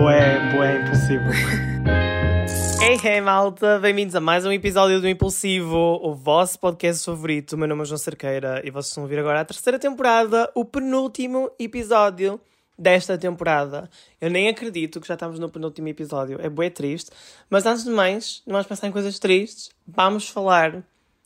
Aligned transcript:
Boé, 0.00 0.50
boé, 0.50 0.80
impulsivo. 0.80 1.24
Hey, 2.80 2.98
hey, 3.04 3.20
malta! 3.20 3.78
Bem-vindos 3.78 4.14
a 4.14 4.20
mais 4.20 4.46
um 4.46 4.50
episódio 4.50 4.98
do 4.98 5.06
Impulsivo, 5.06 6.00
o 6.02 6.14
vosso 6.14 6.58
podcast 6.58 7.04
favorito. 7.04 7.58
Meu 7.58 7.68
nome 7.68 7.82
é 7.82 7.84
João 7.84 7.98
Cerqueira 7.98 8.62
e 8.64 8.70
vocês 8.70 8.94
vão 8.94 9.04
ouvir 9.04 9.18
agora 9.18 9.42
a 9.42 9.44
terceira 9.44 9.78
temporada, 9.78 10.50
o 10.54 10.64
penúltimo 10.64 11.50
episódio 11.58 12.40
desta 12.78 13.18
temporada. 13.18 13.90
Eu 14.18 14.30
nem 14.30 14.48
acredito 14.48 15.02
que 15.02 15.06
já 15.06 15.12
estamos 15.14 15.38
no 15.38 15.50
penúltimo 15.50 15.88
episódio, 15.88 16.40
é 16.40 16.48
bué 16.48 16.70
triste. 16.70 17.10
Mas 17.50 17.66
antes 17.66 17.84
de 17.84 17.90
mais, 17.90 18.42
não 18.46 18.54
vamos 18.54 18.66
pensar 18.66 18.88
em 18.88 18.92
coisas 18.92 19.18
tristes, 19.18 19.68
vamos 19.86 20.30
falar 20.30 20.82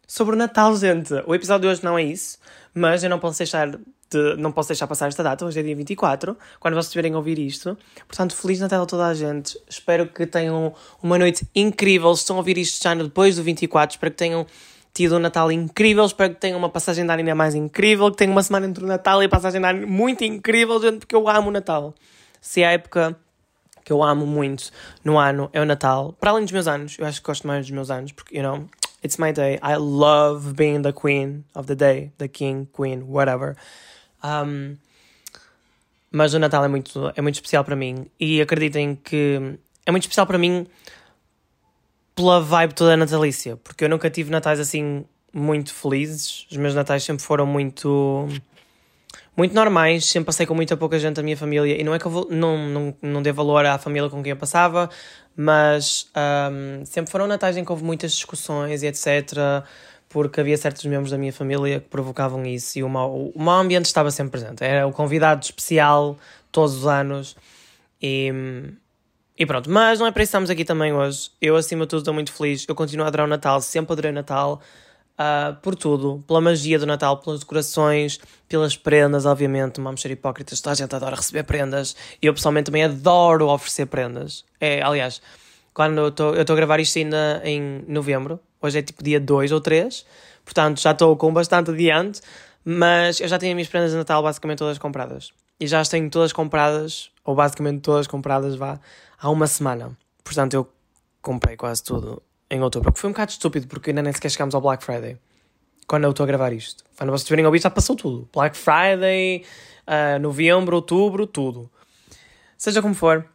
sobre 0.08 0.34
o 0.34 0.38
Natal, 0.38 0.76
gente. 0.76 1.14
O 1.28 1.34
episódio 1.36 1.68
de 1.68 1.72
hoje 1.72 1.84
não 1.84 1.96
é 1.96 2.02
isso, 2.02 2.38
mas 2.74 3.04
eu 3.04 3.10
não 3.10 3.18
posso 3.18 3.38
deixar 3.38 3.70
de, 3.70 4.36
não 4.36 4.52
posso 4.52 4.68
deixar 4.68 4.86
passar 4.86 5.08
esta 5.08 5.22
data, 5.22 5.44
hoje 5.44 5.60
é 5.60 5.62
dia 5.62 5.76
24, 5.76 6.36
quando 6.60 6.74
vocês 6.74 6.86
estiverem 6.86 7.14
a 7.14 7.16
ouvir 7.16 7.38
isto. 7.38 7.76
Portanto, 8.06 8.34
Feliz 8.34 8.60
Natal 8.60 8.82
a 8.82 8.86
toda 8.86 9.06
a 9.06 9.14
gente. 9.14 9.58
Espero 9.68 10.06
que 10.06 10.26
tenham 10.26 10.74
uma 11.02 11.18
noite 11.18 11.46
incrível. 11.54 12.14
Se 12.14 12.22
estão 12.22 12.36
a 12.36 12.38
ouvir 12.40 12.58
isto 12.58 12.82
já 12.82 12.94
depois 12.94 13.36
do 13.36 13.42
24, 13.42 13.96
espero 13.96 14.10
que 14.12 14.18
tenham 14.18 14.46
tido 14.92 15.16
um 15.16 15.18
Natal 15.18 15.50
incrível. 15.50 16.04
Espero 16.04 16.34
que 16.34 16.40
tenham 16.40 16.58
uma 16.58 16.68
passagem 16.68 17.04
de 17.04 17.10
ano 17.10 17.20
ainda 17.20 17.34
mais 17.34 17.54
incrível. 17.54 18.10
Que 18.10 18.18
tenham 18.18 18.32
uma 18.32 18.42
semana 18.42 18.66
entre 18.66 18.84
o 18.84 18.86
Natal 18.86 19.22
e 19.22 19.26
a 19.26 19.28
passagem 19.28 19.60
de 19.60 19.66
ano 19.66 19.86
muito 19.86 20.24
incrível, 20.24 20.80
gente, 20.80 20.98
porque 20.98 21.14
eu 21.14 21.28
amo 21.28 21.48
o 21.48 21.52
Natal. 21.52 21.94
Se 22.40 22.62
é 22.62 22.68
a 22.68 22.72
época 22.72 23.16
que 23.84 23.92
eu 23.92 24.02
amo 24.02 24.26
muito 24.26 24.70
no 25.04 25.18
ano 25.18 25.50
é 25.52 25.60
o 25.60 25.64
Natal. 25.64 26.14
Para 26.18 26.30
além 26.30 26.44
dos 26.44 26.52
meus 26.52 26.66
anos, 26.66 26.96
eu 26.98 27.06
acho 27.06 27.20
que 27.20 27.26
gosto 27.26 27.46
mais 27.46 27.66
dos 27.66 27.70
meus 27.70 27.90
anos, 27.90 28.12
porque, 28.12 28.36
you 28.36 28.42
know, 28.42 28.66
it's 29.04 29.18
my 29.18 29.32
day. 29.32 29.58
I 29.62 29.76
love 29.76 30.54
being 30.56 30.82
the 30.82 30.92
queen 30.92 31.44
of 31.54 31.66
the 31.66 31.76
day, 31.76 32.12
the 32.18 32.26
king, 32.26 32.66
queen, 32.74 33.06
whatever. 33.06 33.56
Um, 34.22 34.78
mas 36.10 36.32
o 36.32 36.38
Natal 36.38 36.64
é 36.64 36.68
muito, 36.68 37.12
é 37.14 37.20
muito 37.20 37.34
especial 37.34 37.64
para 37.64 37.76
mim 37.76 38.06
e 38.18 38.40
acreditem 38.40 38.96
que 38.96 39.58
é 39.84 39.90
muito 39.90 40.04
especial 40.04 40.26
para 40.26 40.38
mim 40.38 40.66
pela 42.14 42.40
vibe 42.40 42.74
toda 42.74 42.96
natalícia, 42.96 43.56
porque 43.56 43.84
eu 43.84 43.88
nunca 43.88 44.08
tive 44.08 44.30
natais 44.30 44.60
assim 44.60 45.04
muito 45.32 45.74
felizes. 45.74 46.46
Os 46.50 46.56
meus 46.56 46.74
natais 46.74 47.02
sempre 47.02 47.24
foram 47.24 47.44
muito 47.44 48.28
muito 49.36 49.54
normais, 49.54 50.06
sempre 50.06 50.26
passei 50.26 50.46
com 50.46 50.54
muita 50.54 50.76
pouca 50.76 50.98
gente 50.98 51.16
da 51.16 51.22
minha 51.22 51.36
família 51.36 51.80
e 51.80 51.84
não 51.84 51.94
é 51.94 51.98
que 51.98 52.06
eu 52.06 52.10
vou, 52.10 52.28
não, 52.30 52.56
não, 52.68 52.96
não 53.02 53.22
dê 53.22 53.32
valor 53.32 53.66
à 53.66 53.78
família 53.78 54.08
com 54.08 54.22
quem 54.22 54.30
eu 54.30 54.36
passava, 54.36 54.88
mas 55.36 56.08
um, 56.52 56.84
sempre 56.84 57.10
foram 57.10 57.26
natais 57.26 57.56
em 57.56 57.64
que 57.64 57.70
houve 57.70 57.84
muitas 57.84 58.12
discussões 58.12 58.82
e 58.82 58.86
etc 58.86 59.64
porque 60.14 60.40
havia 60.40 60.56
certos 60.56 60.84
membros 60.84 61.10
da 61.10 61.18
minha 61.18 61.32
família 61.32 61.80
que 61.80 61.88
provocavam 61.88 62.46
isso 62.46 62.78
e 62.78 62.84
o 62.84 62.88
mau, 62.88 63.32
o 63.34 63.42
mau 63.42 63.58
ambiente 63.58 63.86
estava 63.86 64.12
sempre 64.12 64.38
presente. 64.38 64.62
Era 64.62 64.86
o 64.86 64.92
convidado 64.92 65.42
especial 65.42 66.16
todos 66.52 66.76
os 66.76 66.86
anos 66.86 67.34
e, 68.00 68.32
e 69.36 69.44
pronto. 69.44 69.68
Mas 69.68 69.98
não 69.98 70.06
é 70.06 70.12
para 70.12 70.22
isso 70.22 70.30
que 70.30 70.36
estamos 70.36 70.50
aqui 70.50 70.64
também 70.64 70.92
hoje. 70.92 71.32
Eu, 71.40 71.56
acima 71.56 71.84
de 71.84 71.88
tudo, 71.88 71.98
estou 71.98 72.14
muito 72.14 72.32
feliz. 72.32 72.64
Eu 72.68 72.76
continuo 72.76 73.04
a 73.04 73.08
adorar 73.08 73.26
o 73.26 73.28
Natal, 73.28 73.60
sempre 73.60 73.92
adorei 73.92 74.12
o 74.12 74.14
Natal. 74.14 74.62
Uh, 75.14 75.54
por 75.62 75.76
tudo, 75.76 76.24
pela 76.26 76.40
magia 76.40 76.76
do 76.76 76.86
Natal, 76.86 77.18
pelas 77.18 77.40
decorações, 77.40 78.18
pelas 78.48 78.76
prendas, 78.76 79.24
obviamente, 79.24 79.80
vamos 79.80 80.02
ser 80.02 80.10
hipócritas, 80.10 80.60
toda 80.60 80.72
a 80.72 80.76
gente 80.76 80.92
adora 80.92 81.14
receber 81.14 81.44
prendas 81.44 81.94
e 82.20 82.26
eu 82.26 82.34
pessoalmente 82.34 82.66
também 82.66 82.82
adoro 82.82 83.46
oferecer 83.46 83.86
prendas. 83.86 84.44
É, 84.60 84.82
aliás, 84.82 85.22
quando 85.72 85.98
eu 85.98 86.08
estou 86.08 86.34
a 86.34 86.56
gravar 86.56 86.80
isto 86.80 86.98
ainda 86.98 87.40
em 87.44 87.84
novembro, 87.86 88.40
Hoje 88.64 88.78
é 88.78 88.82
tipo 88.82 89.04
dia 89.04 89.20
2 89.20 89.52
ou 89.52 89.60
3, 89.60 90.06
portanto 90.42 90.80
já 90.80 90.92
estou 90.92 91.14
com 91.18 91.30
bastante 91.34 91.70
adiante, 91.70 92.22
mas 92.64 93.20
eu 93.20 93.28
já 93.28 93.38
tenho 93.38 93.52
as 93.52 93.56
minhas 93.56 93.68
prendas 93.68 93.90
de 93.90 93.96
Natal 93.98 94.22
basicamente 94.22 94.56
todas 94.56 94.78
compradas. 94.78 95.32
E 95.60 95.66
já 95.66 95.80
as 95.80 95.90
tenho 95.90 96.08
todas 96.08 96.32
compradas, 96.32 97.10
ou 97.22 97.34
basicamente 97.34 97.82
todas 97.82 98.06
compradas, 98.06 98.56
vá, 98.56 98.80
há 99.20 99.28
uma 99.28 99.46
semana. 99.46 99.94
Portanto, 100.24 100.54
eu 100.54 100.66
comprei 101.20 101.58
quase 101.58 101.84
tudo 101.84 102.22
em 102.50 102.62
outubro, 102.62 102.92
que 102.92 102.98
foi 102.98 103.08
um 103.08 103.12
bocado 103.12 103.32
estúpido, 103.32 103.66
porque 103.66 103.90
ainda 103.90 104.02
nem 104.02 104.12
sequer 104.12 104.30
chegámos 104.30 104.54
ao 104.54 104.60
Black 104.60 104.84
Friday. 104.84 105.18
Quando 105.86 106.04
eu 106.04 106.10
estou 106.10 106.24
a 106.24 106.26
gravar 106.26 106.52
isto. 106.52 106.84
Quando 106.96 107.10
vocês 107.10 107.22
estiverem 107.22 107.44
a 107.44 107.48
ouvir, 107.48 107.60
já 107.60 107.70
passou 107.70 107.94
tudo. 107.94 108.28
Black 108.32 108.56
Friday, 108.56 109.44
uh, 109.86 110.18
novembro, 110.18 110.76
outubro, 110.76 111.26
tudo. 111.26 111.70
Seja 112.56 112.80
como 112.80 112.94
for, 112.94 113.26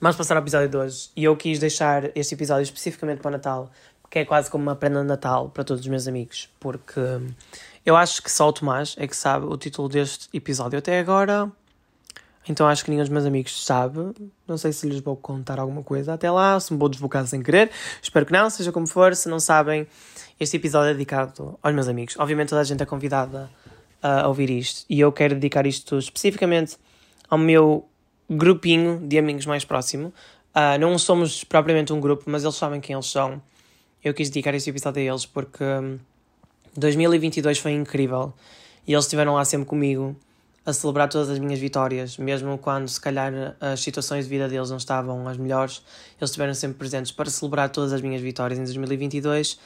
vamos 0.00 0.16
passar 0.16 0.36
ao 0.36 0.42
episódio 0.42 0.68
de 0.68 0.76
hoje. 0.76 1.10
E 1.16 1.24
eu 1.24 1.36
quis 1.36 1.58
deixar 1.58 2.16
este 2.16 2.34
episódio 2.34 2.62
especificamente 2.62 3.20
para 3.20 3.30
o 3.30 3.32
Natal, 3.32 3.70
que 4.12 4.18
é 4.18 4.24
quase 4.26 4.50
como 4.50 4.62
uma 4.62 4.76
prenda 4.76 5.00
de 5.00 5.06
Natal 5.06 5.48
para 5.48 5.64
todos 5.64 5.80
os 5.80 5.88
meus 5.88 6.06
amigos, 6.06 6.50
porque 6.60 7.00
eu 7.84 7.96
acho 7.96 8.22
que 8.22 8.30
só 8.30 8.48
o 8.48 8.52
Tomás 8.52 8.94
é 8.98 9.06
que 9.06 9.16
sabe 9.16 9.46
o 9.46 9.56
título 9.56 9.88
deste 9.88 10.28
episódio 10.34 10.78
até 10.78 11.00
agora. 11.00 11.50
Então 12.48 12.66
acho 12.66 12.84
que 12.84 12.90
nenhum 12.90 13.02
dos 13.02 13.08
meus 13.08 13.24
amigos 13.24 13.64
sabe. 13.64 13.98
Não 14.46 14.56
sei 14.56 14.72
se 14.72 14.88
lhes 14.88 15.00
vou 15.00 15.16
contar 15.16 15.60
alguma 15.60 15.82
coisa 15.82 16.14
até 16.14 16.30
lá, 16.30 16.58
se 16.58 16.72
me 16.72 16.78
vou 16.78 16.88
desbocar 16.88 17.26
sem 17.26 17.42
querer. 17.42 17.70
Espero 18.02 18.26
que 18.26 18.32
não, 18.32 18.50
seja 18.50 18.72
como 18.72 18.86
for. 18.86 19.14
Se 19.14 19.28
não 19.28 19.38
sabem, 19.38 19.86
este 20.38 20.56
episódio 20.56 20.90
é 20.90 20.92
dedicado 20.92 21.58
aos 21.62 21.74
meus 21.74 21.88
amigos. 21.88 22.16
Obviamente 22.18 22.48
toda 22.48 22.60
a 22.60 22.64
gente 22.64 22.82
é 22.82 22.86
convidada 22.86 23.48
a 24.02 24.26
ouvir 24.26 24.50
isto. 24.50 24.84
E 24.90 24.98
eu 24.98 25.12
quero 25.12 25.34
dedicar 25.34 25.66
isto 25.66 25.98
especificamente 25.98 26.76
ao 27.30 27.38
meu 27.38 27.88
grupinho 28.28 29.00
de 29.06 29.18
amigos 29.18 29.46
mais 29.46 29.64
próximo. 29.64 30.12
Uh, 30.54 30.78
não 30.80 30.98
somos 30.98 31.44
propriamente 31.44 31.92
um 31.92 32.00
grupo, 32.00 32.24
mas 32.26 32.42
eles 32.42 32.56
sabem 32.56 32.80
quem 32.80 32.94
eles 32.94 33.06
são 33.06 33.40
eu 34.02 34.12
quis 34.12 34.28
dedicar 34.28 34.54
este 34.54 34.70
episódio 34.70 35.00
a 35.00 35.04
eles 35.04 35.24
porque 35.24 35.64
2022 36.76 37.58
hum, 37.58 37.62
foi 37.62 37.72
incrível 37.72 38.32
e 38.86 38.92
eles 38.92 39.04
estiveram 39.04 39.34
lá 39.34 39.44
sempre 39.44 39.66
comigo 39.66 40.16
a 40.64 40.72
celebrar 40.72 41.08
todas 41.08 41.28
as 41.28 41.38
minhas 41.38 41.58
vitórias, 41.58 42.16
mesmo 42.16 42.56
quando 42.56 42.88
se 42.88 43.00
calhar 43.00 43.56
as 43.60 43.80
situações 43.80 44.24
de 44.24 44.30
vida 44.30 44.48
deles 44.48 44.70
não 44.70 44.76
estavam 44.76 45.26
as 45.26 45.36
melhores, 45.36 45.82
eles 46.18 46.30
estiveram 46.30 46.54
sempre 46.54 46.78
presentes 46.78 47.10
para 47.10 47.28
celebrar 47.28 47.68
todas 47.70 47.92
as 47.92 48.00
minhas 48.00 48.22
vitórias 48.22 48.58
em 48.58 48.64
2022 48.64 49.58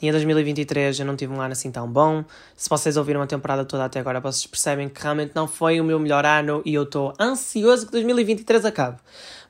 e 0.00 0.08
em 0.08 0.10
2023 0.10 1.00
eu 1.00 1.06
não 1.06 1.16
tive 1.16 1.32
um 1.32 1.40
ano 1.40 1.52
assim 1.52 1.70
tão 1.70 1.90
bom. 1.90 2.22
Se 2.54 2.68
vocês 2.68 2.98
ouviram 2.98 3.22
a 3.22 3.26
temporada 3.26 3.64
toda 3.64 3.86
até 3.86 3.98
agora, 3.98 4.20
vocês 4.20 4.46
percebem 4.46 4.90
que 4.90 5.02
realmente 5.02 5.32
não 5.34 5.48
foi 5.48 5.80
o 5.80 5.84
meu 5.84 5.98
melhor 5.98 6.24
ano 6.26 6.60
e 6.66 6.74
eu 6.74 6.82
estou 6.82 7.14
ansioso 7.18 7.86
que 7.86 7.92
2023 7.92 8.66
acabe. 8.66 8.98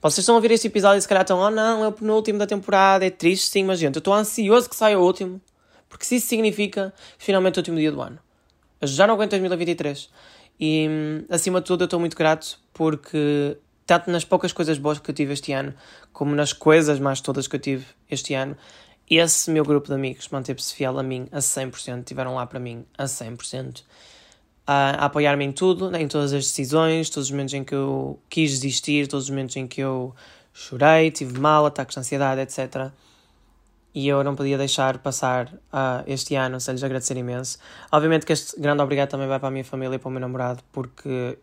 Vocês 0.01 0.19
estão 0.19 0.37
a 0.37 0.39
ouvir 0.39 0.53
este 0.53 0.69
episódio 0.69 0.99
e 0.99 1.03
se 1.03 1.09
calhar 1.09 1.23
estão, 1.23 1.41
oh 1.41 1.51
não, 1.51 1.85
é 1.85 1.89
o 1.89 1.93
penúltimo 1.93 2.39
da 2.39 2.47
temporada, 2.47 3.05
é 3.05 3.11
triste 3.11 3.51
sim, 3.51 3.65
mas 3.65 3.81
gente, 3.81 3.97
eu 3.97 3.99
estou 3.99 4.15
ansioso 4.15 4.71
que 4.71 4.77
saia 4.77 4.97
o 4.97 5.03
último, 5.03 5.41
porque 5.89 6.05
se 6.05 6.17
isso 6.17 6.29
significa 6.29 6.95
finalmente 7.19 7.57
é 7.57 7.59
o 7.59 7.61
último 7.61 7.77
dia 7.77 7.91
do 7.91 8.01
ano. 8.01 8.19
Eu 8.81 8.87
já 8.87 9.07
não 9.07 9.15
aguento 9.15 9.31
2023. 9.31 10.09
E 10.59 10.89
acima 11.29 11.61
de 11.61 11.67
tudo 11.67 11.83
eu 11.83 11.87
estou 11.87 12.01
muito 12.01 12.17
grato 12.17 12.59
porque 12.73 13.57
tanto 13.87 14.11
nas 14.11 14.25
poucas 14.25 14.53
coisas 14.53 14.79
boas 14.79 14.99
que 14.99 15.11
eu 15.11 15.15
tive 15.15 15.33
este 15.33 15.53
ano, 15.53 15.73
como 16.13 16.35
nas 16.35 16.53
coisas 16.53 16.99
mais 16.99 17.21
todas 17.21 17.47
que 17.47 17.57
eu 17.57 17.61
tive 17.61 17.87
este 18.11 18.35
ano, 18.35 18.57
esse 19.09 19.51
meu 19.51 19.65
grupo 19.65 19.87
de 19.87 19.95
amigos 19.95 20.29
manteve-se 20.29 20.75
fiel 20.75 20.99
a 20.99 21.03
mim 21.03 21.29
a 21.31 21.39
100%, 21.39 22.05
tiveram 22.05 22.35
lá 22.35 22.45
para 22.47 22.59
mim 22.59 22.85
a 22.99 23.05
100%, 23.05 23.85
a, 24.67 25.03
a 25.03 25.05
apoiar-me 25.05 25.45
em 25.45 25.53
tudo, 25.53 25.95
em 25.95 26.09
todas 26.09 26.33
as 26.33 26.45
decisões, 26.45 27.09
todos 27.09 27.29
os 27.29 27.31
momentos 27.31 27.55
em 27.55 27.63
que 27.63 27.75
eu 27.75 28.19
quis 28.29 28.51
desistir, 28.51 29.07
todos 29.07 29.27
os 29.27 29.31
momentos 29.31 29.55
em 29.57 29.67
que 29.69 29.81
eu 29.81 30.13
chorei, 30.53 31.13
tive 31.13 31.39
mal, 31.39 31.65
ataques 31.67 31.95
de 31.95 32.01
ansiedade, 32.01 32.41
etc. 32.41 32.91
E 33.97 34.09
eu 34.09 34.23
não 34.23 34.37
podia 34.37 34.59
deixar 34.59 34.99
passar 34.99 35.47
uh, 35.47 36.05
este 36.07 36.35
ano 36.35 36.61
sem 36.61 36.75
lhes 36.75 36.85
agradecer 36.85 37.17
imenso. 37.17 37.57
Obviamente 37.91 38.27
que 38.27 38.33
este 38.35 38.61
grande 38.61 38.83
obrigado 38.83 39.09
também 39.09 39.27
vai 39.27 39.39
para 39.39 39.49
a 39.49 39.51
minha 39.51 39.65
família 39.65 39.97
e 39.97 39.99
para 39.99 40.09
o 40.09 40.11
meu 40.11 40.21
namorado, 40.21 40.63
porque 40.71 41.39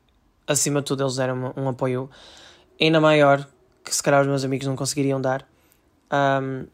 acima 0.45 0.81
de 0.81 0.85
tudo 0.85 1.01
eles 1.01 1.15
deram 1.15 1.51
um, 1.57 1.67
apoio 1.67 2.11
ainda 2.79 3.01
maior 3.01 3.43
que 3.83 3.95
se 3.95 4.03
calhar 4.03 4.21
os 4.21 4.27
meus 4.27 4.43
amigos 4.43 4.67
não 4.67 4.75
conseguiriam 4.75 5.19
dar. 5.19 5.47
Um, 6.11 6.67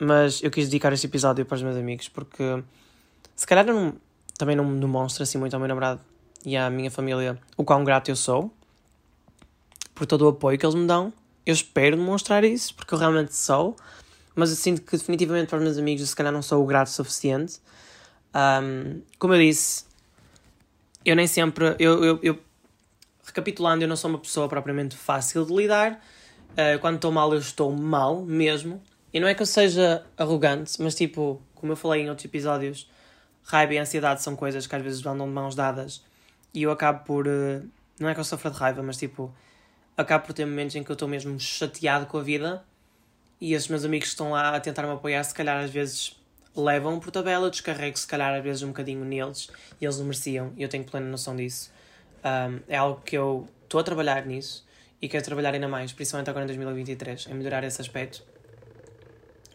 mas 0.00 0.42
eu 0.42 0.50
quis 0.50 0.64
dedicar 0.64 0.92
este 0.92 1.06
episódio 1.06 1.46
para 1.46 1.54
os 1.54 1.62
meus 1.62 1.76
amigos 1.76 2.08
porque 2.08 2.64
se 3.36 3.46
calhar 3.46 3.64
não, 3.64 3.94
também 4.36 4.56
não 4.56 4.76
demonstro 4.76 5.22
assim 5.22 5.38
muito 5.38 5.54
ao 5.54 5.60
meu 5.60 5.68
namorado 5.68 6.00
e 6.44 6.56
à 6.56 6.68
minha 6.68 6.90
família 6.90 7.38
o 7.56 7.62
quão 7.62 7.84
grato 7.84 8.08
eu 8.08 8.16
sou 8.16 8.52
por 9.94 10.04
todo 10.04 10.22
o 10.22 10.28
apoio 10.30 10.58
que 10.58 10.66
eles 10.66 10.74
me 10.74 10.84
dão. 10.84 11.12
Eu 11.46 11.54
espero 11.54 11.96
demonstrar 11.96 12.42
isso 12.42 12.74
porque 12.74 12.92
eu 12.92 12.98
realmente 12.98 13.36
sou, 13.36 13.76
mas 14.36 14.50
eu 14.50 14.56
sinto 14.56 14.82
que 14.82 14.96
definitivamente 14.96 15.48
para 15.48 15.56
os 15.56 15.64
meus 15.64 15.78
amigos 15.78 16.08
se 16.08 16.14
calhar 16.14 16.32
não 16.32 16.42
sou 16.42 16.62
o 16.62 16.66
grato 16.66 16.90
suficiente. 16.90 17.58
Um, 18.34 19.00
como 19.18 19.32
eu 19.32 19.40
disse, 19.40 19.84
eu 21.04 21.16
nem 21.16 21.26
sempre. 21.26 21.74
Eu, 21.78 22.04
eu, 22.04 22.20
eu, 22.22 22.38
recapitulando, 23.24 23.82
eu 23.82 23.88
não 23.88 23.96
sou 23.96 24.10
uma 24.10 24.18
pessoa 24.18 24.46
propriamente 24.46 24.94
fácil 24.94 25.46
de 25.46 25.54
lidar. 25.54 26.04
Uh, 26.52 26.78
quando 26.80 26.96
estou 26.96 27.10
mal, 27.10 27.32
eu 27.32 27.40
estou 27.40 27.72
mal 27.72 28.20
mesmo. 28.22 28.82
E 29.12 29.18
não 29.18 29.26
é 29.26 29.34
que 29.34 29.40
eu 29.40 29.46
seja 29.46 30.04
arrogante, 30.18 30.80
mas 30.82 30.94
tipo, 30.94 31.40
como 31.54 31.72
eu 31.72 31.76
falei 31.76 32.02
em 32.02 32.10
outros 32.10 32.26
episódios, 32.26 32.90
raiva 33.42 33.72
e 33.72 33.78
ansiedade 33.78 34.22
são 34.22 34.36
coisas 34.36 34.66
que 34.66 34.76
às 34.76 34.82
vezes 34.82 35.04
andam 35.06 35.26
de 35.26 35.32
mãos 35.32 35.54
dadas. 35.54 36.04
E 36.52 36.62
eu 36.62 36.70
acabo 36.70 37.04
por. 37.04 37.26
Eh, 37.26 37.62
não 37.98 38.10
é 38.10 38.14
que 38.14 38.20
eu 38.20 38.24
sofra 38.24 38.50
de 38.50 38.58
raiva, 38.58 38.82
mas 38.82 38.98
tipo, 38.98 39.34
acabo 39.96 40.26
por 40.26 40.34
ter 40.34 40.44
momentos 40.44 40.76
em 40.76 40.84
que 40.84 40.90
eu 40.90 40.94
estou 40.94 41.08
mesmo 41.08 41.40
chateado 41.40 42.04
com 42.04 42.18
a 42.18 42.22
vida 42.22 42.62
e 43.40 43.54
esses 43.54 43.68
meus 43.68 43.84
amigos 43.84 44.08
que 44.08 44.12
estão 44.14 44.30
lá 44.30 44.56
a 44.56 44.60
tentar 44.60 44.82
me 44.82 44.92
apoiar, 44.92 45.22
se 45.24 45.34
calhar 45.34 45.62
às 45.62 45.70
vezes 45.70 46.16
levam 46.54 46.98
por 46.98 47.10
tabela, 47.10 47.50
descarrego 47.50 47.98
se 47.98 48.06
calhar 48.06 48.34
às 48.34 48.42
vezes 48.42 48.62
um 48.62 48.68
bocadinho 48.68 49.04
neles 49.04 49.50
e 49.80 49.84
eles 49.84 49.98
não 49.98 50.06
mereciam 50.06 50.52
e 50.56 50.62
eu 50.62 50.68
tenho 50.68 50.84
plena 50.84 51.06
noção 51.06 51.36
disso. 51.36 51.70
Um, 52.24 52.60
é 52.66 52.76
algo 52.76 53.00
que 53.02 53.16
eu 53.16 53.46
estou 53.64 53.80
a 53.80 53.84
trabalhar 53.84 54.24
nisso 54.24 54.66
e 55.00 55.08
quero 55.08 55.24
trabalhar 55.24 55.52
ainda 55.52 55.68
mais, 55.68 55.92
principalmente 55.92 56.30
agora 56.30 56.44
em 56.44 56.48
2023, 56.48 57.26
em 57.26 57.34
melhorar 57.34 57.62
esse 57.64 57.80
aspecto. 57.80 58.22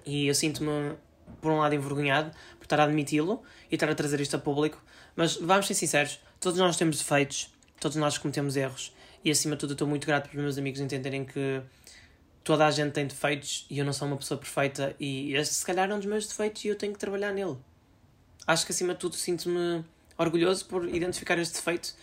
E 0.06 0.28
eu 0.28 0.36
sinto-me, 0.36 0.96
por 1.42 1.52
um 1.52 1.58
lado, 1.58 1.74
envergonhado 1.74 2.32
por 2.58 2.66
estar 2.66 2.80
a 2.80 2.84
admiti-lo 2.84 3.42
e 3.70 3.76
estar 3.76 3.90
a 3.90 3.96
trazer 3.96 4.22
isto 4.22 4.36
a 4.36 4.40
público, 4.40 4.82
mas 5.16 5.36
vamos 5.36 5.68
ser 5.68 5.74
sinceros, 5.74 6.20
todos 6.40 6.60
nós 6.60 6.78
temos 6.78 6.98
defeitos, 6.98 7.54
todos 7.80 7.98
nós 7.98 8.18
cometemos 8.18 8.56
erros, 8.56 8.94
e 9.24 9.30
acima 9.30 9.56
de 9.56 9.60
tudo 9.60 9.74
estou 9.74 9.88
muito 9.88 10.08
grato 10.08 10.30
pelos 10.30 10.44
meus 10.44 10.58
amigos 10.58 10.80
entenderem 10.80 11.26
que 11.26 11.62
toda 12.44 12.66
a 12.66 12.72
gente 12.72 12.92
tem 12.92 13.08
defeitos 13.08 13.66
e 13.70 13.80
eu 13.80 13.86
não 13.86 13.94
sou 13.94 14.08
uma 14.08 14.18
pessoa 14.18 14.38
perfeita 14.38 14.96
e 15.00 15.34
este 15.36 15.54
se 15.54 15.66
calhar 15.66 15.90
é 15.90 15.94
um 15.94 15.98
dos 15.98 16.08
meus 16.08 16.28
defeitos 16.28 16.66
e 16.66 16.70
eu 16.70 16.76
tenho 16.76 16.94
que 16.94 17.00
trabalhar 17.00 17.34
nele. 17.34 17.58
Acho 18.48 18.66
que 18.66 18.72
acima 18.72 18.94
de 18.94 19.00
tudo 19.00 19.16
sinto-me 19.16 19.84
orgulhoso 20.18 20.66
por 20.66 20.88
identificar 20.88 21.38
este 21.38 21.56
defeito 21.56 21.96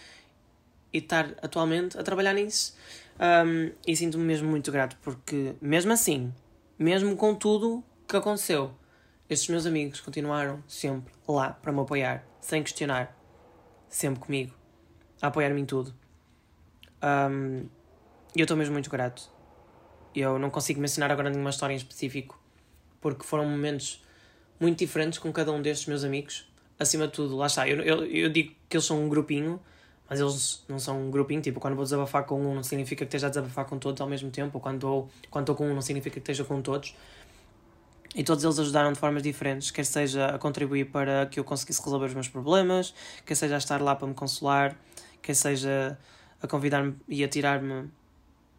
e 0.93 0.99
estar 0.99 1.35
atualmente 1.43 1.99
a 1.99 2.03
trabalhar 2.03 2.33
nisso. 2.33 2.77
Um, 3.19 3.73
e 3.87 3.97
sinto-me 3.97 4.25
mesmo 4.25 4.49
muito 4.49 4.71
grato 4.71 4.97
porque, 5.03 5.55
mesmo 5.61 5.93
assim, 5.93 6.33
mesmo 6.79 7.17
com 7.17 7.35
tudo 7.35 7.83
que 8.07 8.17
aconteceu, 8.17 8.73
estes 9.29 9.49
meus 9.49 9.67
amigos 9.67 10.01
continuaram 10.01 10.63
sempre 10.69 11.13
lá 11.27 11.51
para 11.51 11.73
me 11.73 11.81
apoiar, 11.81 12.25
sem 12.41 12.63
questionar, 12.63 13.15
sempre 13.89 14.21
comigo, 14.21 14.55
a 15.21 15.27
apoiar-me 15.27 15.61
em 15.61 15.67
tudo. 15.67 15.93
Um, 17.03 17.69
e 18.35 18.41
eu 18.41 18.45
estou 18.45 18.57
mesmo 18.57 18.73
muito 18.73 18.89
grato. 18.89 19.38
Eu 20.15 20.39
não 20.39 20.51
consigo 20.51 20.81
mencionar 20.81 21.11
agora 21.11 21.31
nenhuma 21.31 21.51
história 21.51 21.75
em 21.75 21.77
específico, 21.77 22.41
porque 23.01 23.25
foram 23.25 23.45
momentos 23.45 24.03
muito 24.59 24.79
diferentes 24.79 25.19
com 25.19 25.33
cada 25.33 25.53
um 25.53 25.63
destes 25.63 25.87
meus 25.87 26.05
amigos. 26.05 26.49
Acima 26.79 27.07
de 27.07 27.13
tudo, 27.13 27.37
lá 27.37 27.47
está, 27.47 27.69
eu, 27.69 27.81
eu, 27.83 28.05
eu 28.05 28.31
digo 28.31 28.55
que 28.69 28.77
eles 28.77 28.85
são 28.87 29.05
um 29.05 29.09
grupinho, 29.09 29.61
mas 30.09 30.21
eles 30.21 30.65
não 30.69 30.79
são 30.79 31.09
um 31.09 31.11
grupinho, 31.11 31.43
tipo, 31.43 31.61
quando 31.61 31.75
vou 31.75 31.85
desabafar 31.85 32.25
com 32.25 32.41
um 32.41 32.55
não 32.55 32.63
significa 32.63 33.05
que 33.05 33.09
esteja 33.09 33.27
a 33.27 33.31
desabafar 33.31 33.65
com 33.65 33.79
todos 33.79 34.01
ao 34.01 34.09
mesmo 34.09 34.31
tempo, 34.31 34.57
ou 34.57 34.61
quando 34.61 34.77
estou, 34.77 35.11
quando 35.31 35.55
com 35.55 35.69
um 35.69 35.75
não 35.75 35.83
significa 35.83 36.15
que 36.15 36.21
esteja 36.21 36.45
com 36.45 36.63
todos. 36.63 36.95
E 38.15 38.25
todos 38.25 38.43
eles 38.43 38.59
ajudaram 38.59 38.93
de 38.93 38.99
formas 38.99 39.23
diferentes, 39.23 39.71
quer 39.71 39.85
seja 39.85 40.27
a 40.29 40.39
contribuir 40.39 40.87
para 40.87 41.27
que 41.27 41.39
eu 41.39 41.45
conseguisse 41.45 41.83
resolver 41.83 42.07
os 42.07 42.15
meus 42.15 42.29
problemas, 42.29 42.95
quer 43.27 43.35
seja 43.35 43.57
a 43.57 43.59
estar 43.59 43.83
lá 43.83 43.95
para 43.95 44.09
me 44.09 44.15
consolar, 44.15 44.77
quer 45.21 45.35
seja 45.35 45.99
a 46.41 46.47
convidar-me 46.47 46.95
e 47.07 47.23
a 47.23 47.29
tirar-me 47.29 47.91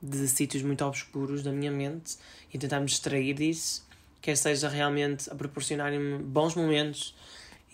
de 0.02 0.28
sítios 0.28 0.64
muito 0.64 0.84
obscuros 0.86 1.44
da 1.44 1.52
minha 1.52 1.72
mente 1.72 2.18
e 2.54 2.58
tentar 2.58 2.80
me 2.80 2.86
distrair 2.86 3.34
disso, 3.34 3.86
quer 4.22 4.36
seja 4.36 4.70
realmente 4.70 5.30
a 5.30 5.36
proporcionarem-me 5.36 6.20
bons 6.20 6.56
momentos 6.56 7.16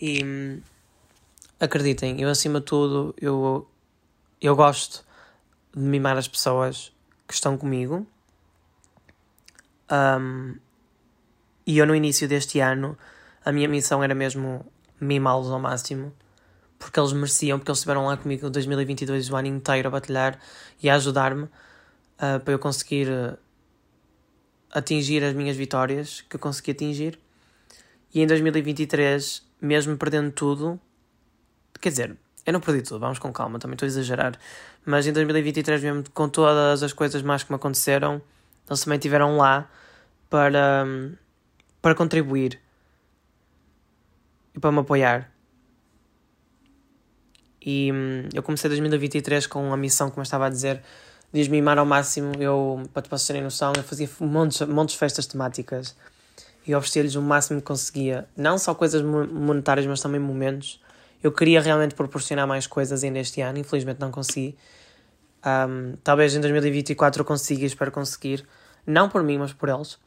e 0.00 0.24
hum, 0.24 0.60
acreditem, 1.58 2.20
eu 2.20 2.28
acima 2.28 2.60
de 2.60 2.66
tudo 2.66 3.14
eu, 3.20 3.68
eu 4.40 4.54
gosto 4.54 5.04
de 5.74 5.82
mimar 5.82 6.16
as 6.16 6.28
pessoas 6.28 6.92
que 7.26 7.34
estão 7.34 7.56
comigo. 7.56 8.06
Um, 9.90 10.56
e 11.64 11.78
eu 11.78 11.86
no 11.86 11.94
início 11.94 12.26
deste 12.26 12.58
ano 12.58 12.98
a 13.44 13.52
minha 13.52 13.68
missão 13.68 14.02
era 14.02 14.14
mesmo 14.14 14.66
mimá-los 15.00 15.48
ao 15.50 15.60
máximo 15.60 16.12
porque 16.78 16.98
eles 17.00 17.12
mereciam, 17.12 17.58
porque 17.58 17.70
eles 17.70 17.78
estiveram 17.78 18.06
lá 18.06 18.16
comigo 18.16 18.46
em 18.46 18.50
2022 18.50 19.30
o 19.30 19.36
ano 19.36 19.48
inteiro 19.48 19.88
a 19.88 19.90
batalhar 19.90 20.38
e 20.82 20.90
a 20.90 20.96
ajudar-me 20.96 21.48
uh, 22.16 22.40
para 22.40 22.54
eu 22.54 22.58
conseguir 22.58 23.08
uh, 23.08 23.38
atingir 24.70 25.22
as 25.24 25.34
minhas 25.34 25.56
vitórias 25.56 26.22
que 26.28 26.36
eu 26.36 26.40
consegui 26.40 26.72
atingir. 26.72 27.18
E 28.12 28.20
em 28.20 28.26
2023, 28.26 29.42
mesmo 29.60 29.96
perdendo 29.96 30.30
tudo, 30.30 30.80
quer 31.80 31.90
dizer, 31.90 32.16
eu 32.44 32.52
não 32.52 32.60
perdi 32.60 32.82
tudo, 32.82 33.00
vamos 33.00 33.18
com 33.18 33.32
calma, 33.32 33.58
também 33.58 33.74
estou 33.74 33.86
a 33.86 33.88
exagerar, 33.88 34.38
mas 34.84 35.06
em 35.06 35.12
2023, 35.12 35.82
mesmo 35.82 36.04
com 36.14 36.28
todas 36.28 36.82
as 36.82 36.92
coisas 36.92 37.20
más 37.22 37.42
que 37.42 37.50
me 37.50 37.56
aconteceram, 37.56 38.22
eles 38.68 38.80
também 38.82 38.96
estiveram 38.96 39.36
lá 39.36 39.68
para, 40.30 40.86
para 41.82 41.94
contribuir 41.94 42.60
e 44.54 44.60
para 44.60 44.72
me 44.72 44.78
apoiar. 44.78 45.32
E 47.60 47.90
hum, 47.92 48.28
eu 48.32 48.42
comecei 48.44 48.68
2023 48.68 49.48
com 49.48 49.66
uma 49.66 49.76
missão, 49.76 50.08
como 50.08 50.20
eu 50.20 50.24
estava 50.24 50.46
a 50.46 50.48
dizer, 50.48 50.82
de 51.44 51.50
mimar 51.50 51.78
ao 51.78 51.86
máximo. 51.86 52.32
Eu, 52.40 52.82
para 52.92 53.02
vocês 53.08 53.26
terem 53.26 53.42
noção, 53.42 53.72
eu 53.76 53.82
fazia 53.82 54.08
montes, 54.20 54.66
montes 54.66 54.94
de 54.94 54.98
festas 54.98 55.26
temáticas 55.26 55.96
e 56.66 56.74
oferecia-lhes 56.74 57.14
o 57.14 57.22
máximo 57.22 57.60
que 57.60 57.66
conseguia. 57.66 58.28
Não 58.36 58.58
só 58.58 58.74
coisas 58.74 59.02
monetárias, 59.02 59.86
mas 59.86 60.00
também 60.00 60.20
momentos. 60.20 60.80
Eu 61.22 61.32
queria 61.32 61.60
realmente 61.60 61.94
proporcionar 61.94 62.46
mais 62.46 62.66
coisas 62.66 63.02
ainda 63.04 63.18
este 63.18 63.40
ano, 63.40 63.58
infelizmente 63.58 64.00
não 64.00 64.10
consegui. 64.10 64.56
Um, 65.44 65.96
talvez 66.02 66.34
em 66.34 66.40
2024 66.40 67.20
eu 67.20 67.24
consiga 67.24 67.62
e 67.62 67.66
espero 67.66 67.92
conseguir. 67.92 68.46
Não 68.86 69.08
por 69.08 69.22
mim, 69.22 69.38
mas 69.38 69.52
por 69.52 69.68
eles. 69.68 69.98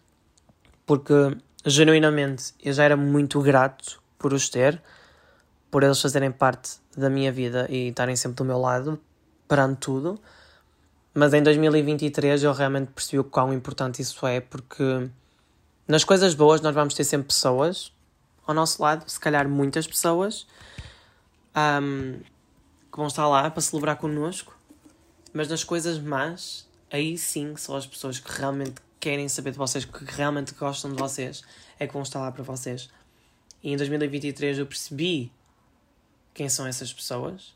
Porque, 0.85 1.37
genuinamente, 1.65 2.53
eu 2.63 2.73
já 2.73 2.83
era 2.83 2.97
muito 2.97 3.41
grato 3.41 4.01
por 4.17 4.33
os 4.33 4.49
ter 4.49 4.81
por 5.71 5.83
eles 5.83 6.01
fazerem 6.01 6.31
parte 6.31 6.77
da 6.97 7.09
minha 7.09 7.31
vida 7.31 7.67
e 7.69 7.89
estarem 7.89 8.15
sempre 8.15 8.37
do 8.37 8.45
meu 8.45 8.57
lado, 8.57 8.99
perante 9.47 9.77
tudo. 9.79 10.19
Mas 11.13 11.33
em 11.33 11.41
2023 11.41 12.43
eu 12.43 12.53
realmente 12.53 12.91
percebi 12.91 13.19
o 13.19 13.23
quão 13.23 13.53
importante 13.53 14.01
isso 14.01 14.25
é, 14.27 14.39
porque 14.39 15.09
nas 15.87 16.03
coisas 16.03 16.35
boas 16.35 16.61
nós 16.61 16.73
vamos 16.73 16.93
ter 16.93 17.03
sempre 17.03 17.27
pessoas 17.27 17.91
ao 18.45 18.53
nosso 18.55 18.81
lado, 18.81 19.07
se 19.07 19.19
calhar 19.19 19.47
muitas 19.47 19.85
pessoas, 19.85 20.47
um, 21.55 22.19
que 22.91 22.97
vão 22.97 23.05
estar 23.05 23.27
lá 23.27 23.49
para 23.49 23.61
celebrar 23.61 23.95
connosco, 23.97 24.57
mas 25.31 25.47
nas 25.47 25.63
coisas 25.63 25.99
más, 25.99 26.67
aí 26.91 27.15
sim 27.15 27.55
são 27.55 27.75
as 27.75 27.85
pessoas 27.85 28.19
que 28.19 28.31
realmente 28.31 28.81
querem 28.99 29.29
saber 29.29 29.51
de 29.51 29.57
vocês, 29.57 29.85
que 29.85 30.03
realmente 30.03 30.53
gostam 30.55 30.91
de 30.91 30.97
vocês, 30.97 31.43
é 31.79 31.85
que 31.85 31.93
vão 31.93 32.01
estar 32.01 32.19
lá 32.19 32.31
para 32.31 32.43
vocês. 32.43 32.89
E 33.61 33.71
em 33.71 33.77
2023 33.77 34.57
eu 34.57 34.65
percebi 34.65 35.31
quem 36.33 36.49
são 36.49 36.65
essas 36.65 36.91
pessoas. 36.91 37.53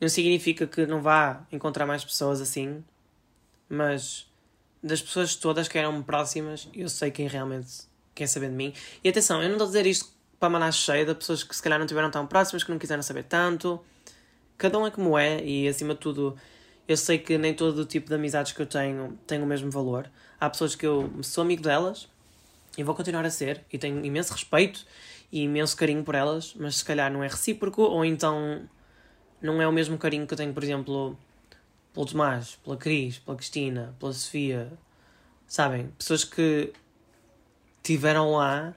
Não 0.00 0.08
significa 0.08 0.66
que 0.66 0.86
não 0.86 1.02
vá 1.02 1.46
encontrar 1.52 1.86
mais 1.86 2.04
pessoas 2.04 2.40
assim, 2.40 2.82
mas 3.68 4.26
das 4.82 5.02
pessoas 5.02 5.34
todas 5.34 5.68
que 5.68 5.76
eram 5.76 6.02
próximas, 6.02 6.68
eu 6.74 6.88
sei 6.88 7.10
quem 7.10 7.28
realmente 7.28 7.82
quer 8.14 8.26
saber 8.26 8.48
de 8.48 8.54
mim. 8.54 8.72
E 9.04 9.08
atenção, 9.08 9.42
eu 9.42 9.48
não 9.48 9.56
estou 9.56 9.66
a 9.66 9.68
dizer 9.68 9.86
isto 9.86 10.08
para 10.38 10.48
mandar 10.48 10.72
cheia 10.72 11.04
de 11.04 11.14
pessoas 11.14 11.44
que 11.44 11.54
se 11.54 11.62
calhar 11.62 11.78
não 11.78 11.84
estiveram 11.84 12.10
tão 12.10 12.26
próximas, 12.26 12.64
que 12.64 12.70
não 12.70 12.78
quiseram 12.78 13.02
saber 13.02 13.24
tanto. 13.24 13.78
Cada 14.56 14.78
um 14.78 14.86
é 14.86 14.90
como 14.90 15.18
é, 15.18 15.44
e 15.44 15.68
acima 15.68 15.94
de 15.94 16.00
tudo, 16.00 16.36
eu 16.88 16.96
sei 16.96 17.18
que 17.18 17.36
nem 17.36 17.52
todo 17.54 17.78
o 17.78 17.84
tipo 17.84 18.08
de 18.08 18.14
amizades 18.14 18.52
que 18.52 18.60
eu 18.60 18.66
tenho 18.66 19.18
tem 19.26 19.42
o 19.42 19.46
mesmo 19.46 19.70
valor. 19.70 20.10
Há 20.40 20.48
pessoas 20.48 20.74
que 20.74 20.86
eu 20.86 21.12
sou 21.22 21.42
amigo 21.42 21.62
delas 21.62 22.08
e 22.76 22.82
vou 22.82 22.94
continuar 22.94 23.24
a 23.26 23.30
ser, 23.30 23.64
e 23.70 23.78
tenho 23.78 24.02
imenso 24.04 24.32
respeito 24.32 24.86
e 25.30 25.42
imenso 25.42 25.76
carinho 25.76 26.02
por 26.02 26.14
elas, 26.14 26.54
mas 26.54 26.76
se 26.76 26.84
calhar 26.84 27.12
não 27.12 27.22
é 27.22 27.28
recíproco, 27.28 27.82
ou 27.82 28.04
então 28.04 28.68
não 29.40 29.60
é 29.60 29.66
o 29.66 29.72
mesmo 29.72 29.96
carinho 29.98 30.26
que 30.26 30.34
eu 30.34 30.38
tenho, 30.38 30.52
por 30.52 30.62
exemplo, 30.62 31.16
pelo 31.92 32.06
Tomás, 32.06 32.58
pela 32.62 32.76
Cris, 32.76 33.18
pela 33.18 33.36
Cristina, 33.36 33.94
pela 33.98 34.12
Sofia. 34.12 34.72
Sabem? 35.46 35.88
Pessoas 35.98 36.24
que 36.24 36.72
tiveram 37.82 38.32
lá 38.32 38.74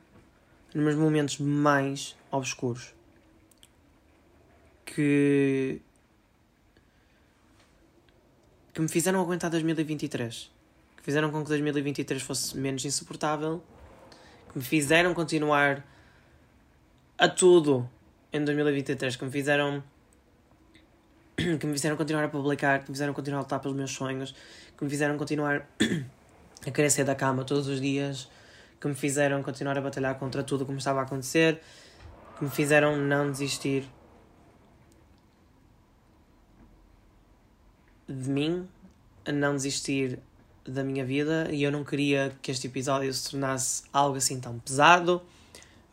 nos 0.74 0.84
meus 0.84 0.96
momentos 0.96 1.38
mais 1.38 2.16
obscuros. 2.32 2.94
Que. 4.86 5.82
que 8.74 8.82
me 8.82 8.88
fizeram 8.88 9.22
aguentar 9.22 9.52
2023. 9.52 10.52
Que 10.98 11.04
fizeram 11.04 11.32
com 11.32 11.44
que 11.44 11.50
2023 11.50 12.22
fosse 12.22 12.58
menos 12.58 12.84
insuportável. 12.86 13.62
Que 14.52 14.58
me 14.60 14.64
fizeram 14.64 15.14
continuar 15.14 15.86
a 17.18 17.28
tudo 17.28 17.90
em 18.32 18.44
2023 18.44 19.16
que 19.16 19.24
me 19.24 19.32
fizeram 19.32 19.84
que 21.60 21.66
me 21.66 21.74
fizeram 21.74 21.96
continuar 21.96 22.24
a 22.24 22.30
publicar, 22.30 22.80
que 22.80 22.90
me 22.90 22.96
fizeram 22.96 23.14
continuar 23.14 23.40
a 23.40 23.42
lutar 23.44 23.60
pelos 23.60 23.76
meus 23.76 23.92
sonhos, 23.92 24.36
que 24.78 24.84
me 24.84 24.90
fizeram 24.90 25.18
continuar 25.18 25.68
a 26.66 26.72
querer 26.72 26.90
sair 26.90 27.06
da 27.06 27.16
cama 27.16 27.44
todos 27.44 27.68
os 27.68 27.82
dias, 27.82 28.30
que 28.80 28.88
me 28.88 28.96
fizeram 28.96 29.42
continuar 29.44 29.78
a 29.78 29.82
batalhar 29.82 30.18
contra 30.20 30.44
tudo 30.44 30.66
como 30.66 30.78
estava 30.78 31.00
a 31.00 31.04
acontecer, 31.04 31.62
que 32.38 32.44
me 32.44 32.50
fizeram 32.50 32.98
não 32.98 33.32
desistir 33.32 33.86
de 38.08 38.30
mim, 38.30 38.68
a 39.26 39.32
não 39.32 39.56
desistir 39.56 40.20
da 40.66 40.84
minha 40.84 41.04
vida 41.04 41.50
e 41.52 41.64
eu 41.64 41.72
não 41.72 41.84
queria 41.84 42.32
que 42.42 42.52
este 42.52 42.68
episódio 42.68 43.14
se 43.14 43.32
tornasse 43.32 43.84
algo 43.92 44.18
assim 44.18 44.40
tão 44.40 44.60
pesado 44.60 45.22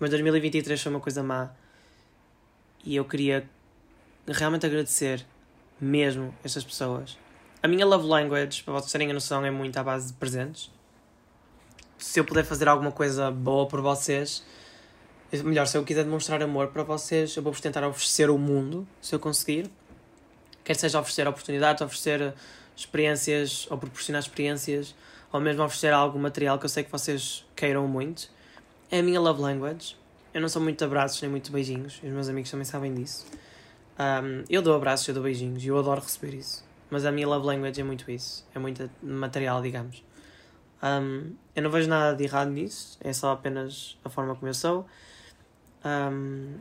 mas 0.00 0.08
2023 0.08 0.80
foi 0.80 0.90
uma 0.90 1.00
coisa 1.00 1.22
má. 1.22 1.50
E 2.82 2.96
eu 2.96 3.04
queria 3.04 3.46
realmente 4.26 4.64
agradecer 4.64 5.26
mesmo 5.80 6.34
estas 6.44 6.64
pessoas. 6.64 7.16
A 7.62 7.68
minha 7.68 7.84
love 7.84 8.06
language, 8.06 8.62
para 8.62 8.74
vocês 8.74 8.92
terem 8.92 9.10
a 9.10 9.14
noção, 9.14 9.44
é 9.44 9.50
muito 9.50 9.76
à 9.76 9.82
base 9.82 10.08
de 10.08 10.12
presentes. 10.14 10.70
Se 11.98 12.18
eu 12.18 12.24
puder 12.24 12.44
fazer 12.44 12.68
alguma 12.68 12.90
coisa 12.90 13.30
boa 13.30 13.66
por 13.66 13.80
vocês, 13.80 14.42
melhor, 15.44 15.66
se 15.66 15.76
eu 15.76 15.84
quiser 15.84 16.04
demonstrar 16.04 16.42
amor 16.42 16.68
para 16.68 16.82
vocês, 16.82 17.36
eu 17.36 17.42
vou 17.42 17.52
tentar 17.52 17.86
oferecer 17.86 18.30
o 18.30 18.38
mundo, 18.38 18.88
se 19.00 19.14
eu 19.14 19.18
conseguir. 19.18 19.70
Quer 20.64 20.74
seja 20.74 20.98
oferecer 20.98 21.28
oportunidades, 21.28 21.82
oferecer 21.82 22.34
experiências 22.76 23.66
ou 23.70 23.76
proporcionar 23.76 24.22
experiências, 24.22 24.94
ou 25.32 25.40
mesmo 25.40 25.62
oferecer 25.62 25.92
algum 25.92 26.18
material 26.18 26.58
que 26.58 26.64
eu 26.64 26.68
sei 26.68 26.82
que 26.82 26.90
vocês 26.90 27.44
queiram 27.54 27.86
muito. 27.86 28.30
É 28.90 29.00
a 29.00 29.02
minha 29.02 29.20
love 29.20 29.40
language. 29.40 29.96
Eu 30.32 30.40
não 30.40 30.48
sou 30.48 30.62
muito 30.62 30.84
abraços 30.84 31.20
nem 31.20 31.30
muito 31.30 31.52
beijinhos, 31.52 32.00
os 32.02 32.10
meus 32.10 32.28
amigos 32.28 32.50
também 32.50 32.64
sabem 32.64 32.94
disso. 32.94 33.26
Um, 34.00 34.44
eu 34.48 34.62
dou 34.62 34.74
abraços, 34.74 35.06
eu 35.08 35.12
dou 35.12 35.22
beijinhos 35.22 35.62
eu 35.62 35.78
adoro 35.78 36.00
receber 36.00 36.34
isso. 36.34 36.64
Mas 36.88 37.04
a 37.04 37.12
minha 37.12 37.28
love 37.28 37.46
language 37.46 37.78
é 37.78 37.84
muito 37.84 38.10
isso, 38.10 38.46
é 38.54 38.58
muito 38.58 38.90
material, 39.02 39.60
digamos. 39.60 40.02
Um, 40.82 41.34
eu 41.54 41.62
não 41.62 41.70
vejo 41.70 41.86
nada 41.88 42.16
de 42.16 42.24
errado 42.24 42.50
nisso, 42.50 42.98
é 43.02 43.12
só 43.12 43.32
apenas 43.32 43.98
a 44.02 44.08
forma 44.08 44.34
como 44.34 44.48
eu 44.48 44.54
sou. 44.54 44.86
Um, 45.84 46.54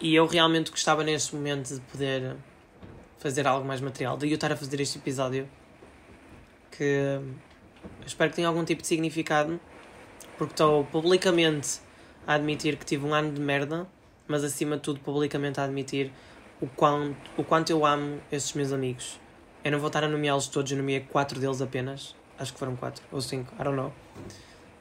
e 0.00 0.14
eu 0.14 0.24
realmente 0.26 0.70
gostava 0.70 1.02
neste 1.02 1.34
momento 1.34 1.74
de 1.74 1.80
poder 1.80 2.36
fazer 3.18 3.46
algo 3.46 3.66
mais 3.66 3.80
material. 3.80 4.16
Daí 4.16 4.30
eu 4.30 4.36
estar 4.36 4.52
a 4.52 4.56
fazer 4.56 4.80
este 4.80 4.98
episódio 4.98 5.48
que 6.70 7.20
espero 8.06 8.30
que 8.30 8.36
tenha 8.36 8.48
algum 8.48 8.64
tipo 8.64 8.82
de 8.82 8.88
significado, 8.88 9.58
porque 10.38 10.52
estou 10.52 10.84
publicamente 10.84 11.80
a 12.26 12.34
admitir 12.34 12.76
que 12.76 12.84
tive 12.84 13.04
um 13.04 13.12
ano 13.12 13.32
de 13.32 13.40
merda, 13.40 13.88
mas 14.28 14.44
acima 14.44 14.76
de 14.76 14.82
tudo 14.82 15.00
publicamente 15.00 15.60
a 15.60 15.64
admitir 15.64 16.12
o 16.60 16.66
quanto, 16.66 17.16
o 17.36 17.44
quanto 17.44 17.70
eu 17.70 17.84
amo 17.84 18.20
estes 18.30 18.54
meus 18.54 18.72
amigos. 18.72 19.20
Eu 19.64 19.72
não 19.72 19.78
vou 19.78 19.88
estar 19.88 20.04
a 20.04 20.08
nomeá-los 20.08 20.48
todos, 20.48 20.70
eu 20.70 20.78
nomeei 20.78 21.00
quatro 21.00 21.40
deles 21.40 21.60
apenas. 21.60 22.14
Acho 22.38 22.52
que 22.52 22.58
foram 22.58 22.76
quatro 22.76 23.02
ou 23.10 23.20
cinco, 23.20 23.54
I 23.54 23.64
don't 23.64 23.76
know. 23.76 23.92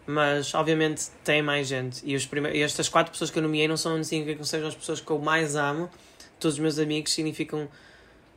Mas 0.05 0.53
obviamente 0.53 1.09
tem 1.23 1.41
mais 1.41 1.67
gente. 1.67 2.01
E 2.05 2.15
os 2.15 2.29
estas 2.53 2.89
quatro 2.89 3.11
pessoas 3.11 3.31
que 3.31 3.39
eu 3.39 3.43
nomeei 3.43 3.67
não 3.67 3.77
são 3.77 3.95
assim 3.95 4.23
que 4.23 4.45
sejam 4.45 4.67
as 4.67 4.75
pessoas 4.75 5.01
que 5.01 5.09
eu 5.09 5.19
mais 5.19 5.55
amo. 5.55 5.89
Todos 6.39 6.55
os 6.55 6.59
meus 6.59 6.77
amigos 6.77 7.13
significam 7.13 7.67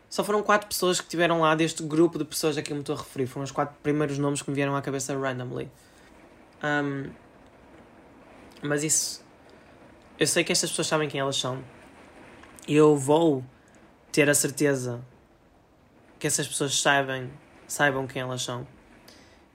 só 0.08 0.24
foram 0.24 0.42
quatro 0.42 0.68
pessoas 0.68 0.98
que 0.98 1.06
estiveram 1.06 1.40
lá 1.40 1.54
deste 1.54 1.82
grupo 1.82 2.18
de 2.18 2.24
pessoas 2.24 2.56
a 2.56 2.62
que 2.62 2.72
eu 2.72 2.76
me 2.76 2.80
estou 2.80 2.94
a 2.94 2.98
referir. 2.98 3.26
Foram 3.26 3.44
os 3.44 3.52
quatro 3.52 3.76
primeiros 3.82 4.18
nomes 4.18 4.40
que 4.40 4.48
me 4.48 4.54
vieram 4.54 4.74
à 4.74 4.80
cabeça 4.80 5.16
randomly. 5.16 5.70
Um, 6.64 7.10
mas 8.62 8.82
isso. 8.82 9.22
Eu 10.18 10.26
sei 10.26 10.42
que 10.42 10.50
estas 10.50 10.70
pessoas 10.70 10.88
sabem 10.88 11.08
quem 11.08 11.20
elas 11.20 11.36
são. 11.36 11.62
E 12.66 12.74
eu 12.74 12.96
vou 12.96 13.44
ter 14.10 14.28
a 14.28 14.34
certeza 14.34 15.00
que 16.18 16.26
essas 16.26 16.48
pessoas 16.48 16.80
saibam, 16.80 17.30
saibam 17.68 18.04
quem 18.04 18.22
elas 18.22 18.42
são. 18.42 18.66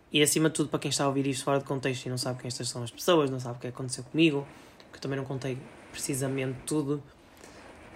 E 0.10 0.22
acima 0.22 0.50
de 0.50 0.56
tudo, 0.56 0.70
para 0.70 0.80
quem 0.80 0.90
está 0.90 1.04
a 1.04 1.08
ouvir 1.08 1.28
isto 1.28 1.44
fora 1.44 1.60
de 1.60 1.66
contexto 1.66 2.06
e 2.06 2.10
não 2.10 2.18
sabe 2.18 2.40
quem 2.40 2.48
estas 2.48 2.70
são 2.70 2.82
as 2.82 2.92
pessoas, 2.92 3.30
não 3.30 3.42
sabe 3.42 3.58
o 3.58 3.60
que 3.60 3.68
aconteceu 3.68 4.06
comigo, 4.06 4.48
que 4.94 5.02
também 5.02 5.18
não 5.18 5.26
contei 5.26 5.58
precisamente 5.92 6.58
tudo. 6.66 7.04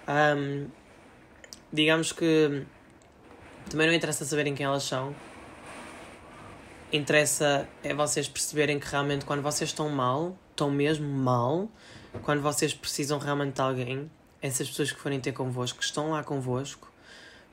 Um, 0.06 0.68
digamos 1.72 2.12
que 2.12 2.66
também 3.70 3.86
não 3.86 3.94
interessa 3.94 4.26
saberem 4.26 4.54
quem 4.54 4.66
elas 4.66 4.82
são. 4.82 5.14
Interessa 6.92 7.66
é 7.82 7.94
vocês 7.94 8.28
perceberem 8.28 8.78
que 8.78 8.86
realmente 8.88 9.24
quando 9.24 9.40
vocês 9.40 9.70
estão 9.70 9.88
mal, 9.88 10.36
estão 10.50 10.70
mesmo 10.70 11.08
mal, 11.08 11.68
quando 12.22 12.42
vocês 12.42 12.74
precisam 12.74 13.18
realmente 13.18 13.54
de 13.54 13.60
alguém, 13.60 14.10
essas 14.40 14.68
pessoas 14.68 14.92
que 14.92 15.00
forem 15.00 15.20
ter 15.20 15.32
convosco, 15.32 15.78
que 15.78 15.84
estão 15.84 16.10
lá 16.10 16.22
convosco, 16.22 16.92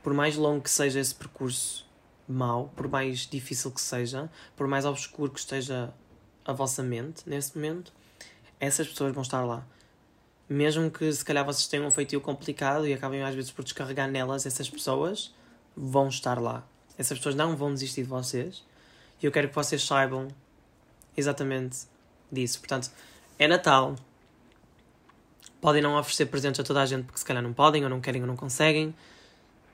por 0.04 0.14
mais 0.14 0.36
longo 0.36 0.62
que 0.62 0.70
seja 0.70 1.00
esse 1.00 1.16
percurso 1.16 1.86
mau, 2.28 2.72
por 2.76 2.88
mais 2.88 3.20
difícil 3.20 3.72
que 3.72 3.82
seja, 3.82 4.30
por 4.56 4.68
mais 4.68 4.86
obscuro 4.86 5.32
que 5.32 5.40
esteja 5.40 5.94
a 6.44 6.54
vossa 6.54 6.84
mente 6.84 7.24
nesse 7.28 7.56
momento, 7.56 7.92
essas 8.60 8.88
pessoas 8.88 9.14
vão 9.14 9.24
estar 9.24 9.44
lá 9.44 9.66
mesmo 10.48 10.92
que 10.92 11.12
se 11.12 11.26
calhar 11.26 11.44
vocês 11.44 11.68
tenham 11.68 11.88
um 11.88 11.92
feitio 11.92 12.22
complicado 12.22 12.88
e 12.88 12.94
acabem 12.94 13.24
às 13.24 13.34
vezes 13.34 13.52
por 13.52 13.64
descarregar 13.64 14.10
nelas, 14.10 14.46
essas 14.46 14.70
pessoas 14.70 15.34
vão 15.76 16.08
estar 16.08 16.40
lá. 16.40 16.64
Essas 16.98 17.18
pessoas 17.18 17.36
não 17.36 17.56
vão 17.56 17.74
desistir 17.74 18.04
de 18.04 18.10
vocês. 18.10 18.64
E 19.22 19.26
eu 19.26 19.32
quero 19.32 19.50
que 19.50 19.56
vocês 19.56 19.84
saibam 19.84 20.28
exatamente 21.18 21.88
disso. 22.32 22.60
Portanto, 22.60 22.92
é 23.40 23.48
Natal. 23.48 23.96
Podem 25.66 25.82
não 25.82 25.98
oferecer 25.98 26.28
presentes 26.28 26.60
a 26.60 26.64
toda 26.64 26.82
a 26.82 26.86
gente 26.86 27.06
porque 27.06 27.18
se 27.18 27.26
calhar 27.26 27.42
não 27.42 27.52
podem, 27.52 27.84
ou 27.84 27.90
não 27.90 28.00
querem, 28.00 28.22
ou 28.22 28.28
não 28.28 28.36
conseguem. 28.36 28.94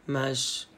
Mas 0.07 0.69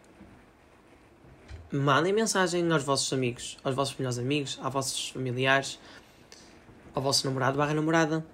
mandem 1.71 2.11
mensagem 2.11 2.71
aos 2.71 2.83
vossos 2.83 3.13
amigos, 3.13 3.57
aos 3.63 3.75
vossos 3.75 3.95
melhores 3.95 4.17
amigos, 4.17 4.59
aos 4.61 4.73
vossos 4.73 5.09
familiares, 5.09 5.79
ao 6.95 7.01
vosso 7.01 7.27
namorado 7.27 7.57
barra 7.57 7.73
namorada 7.75 8.25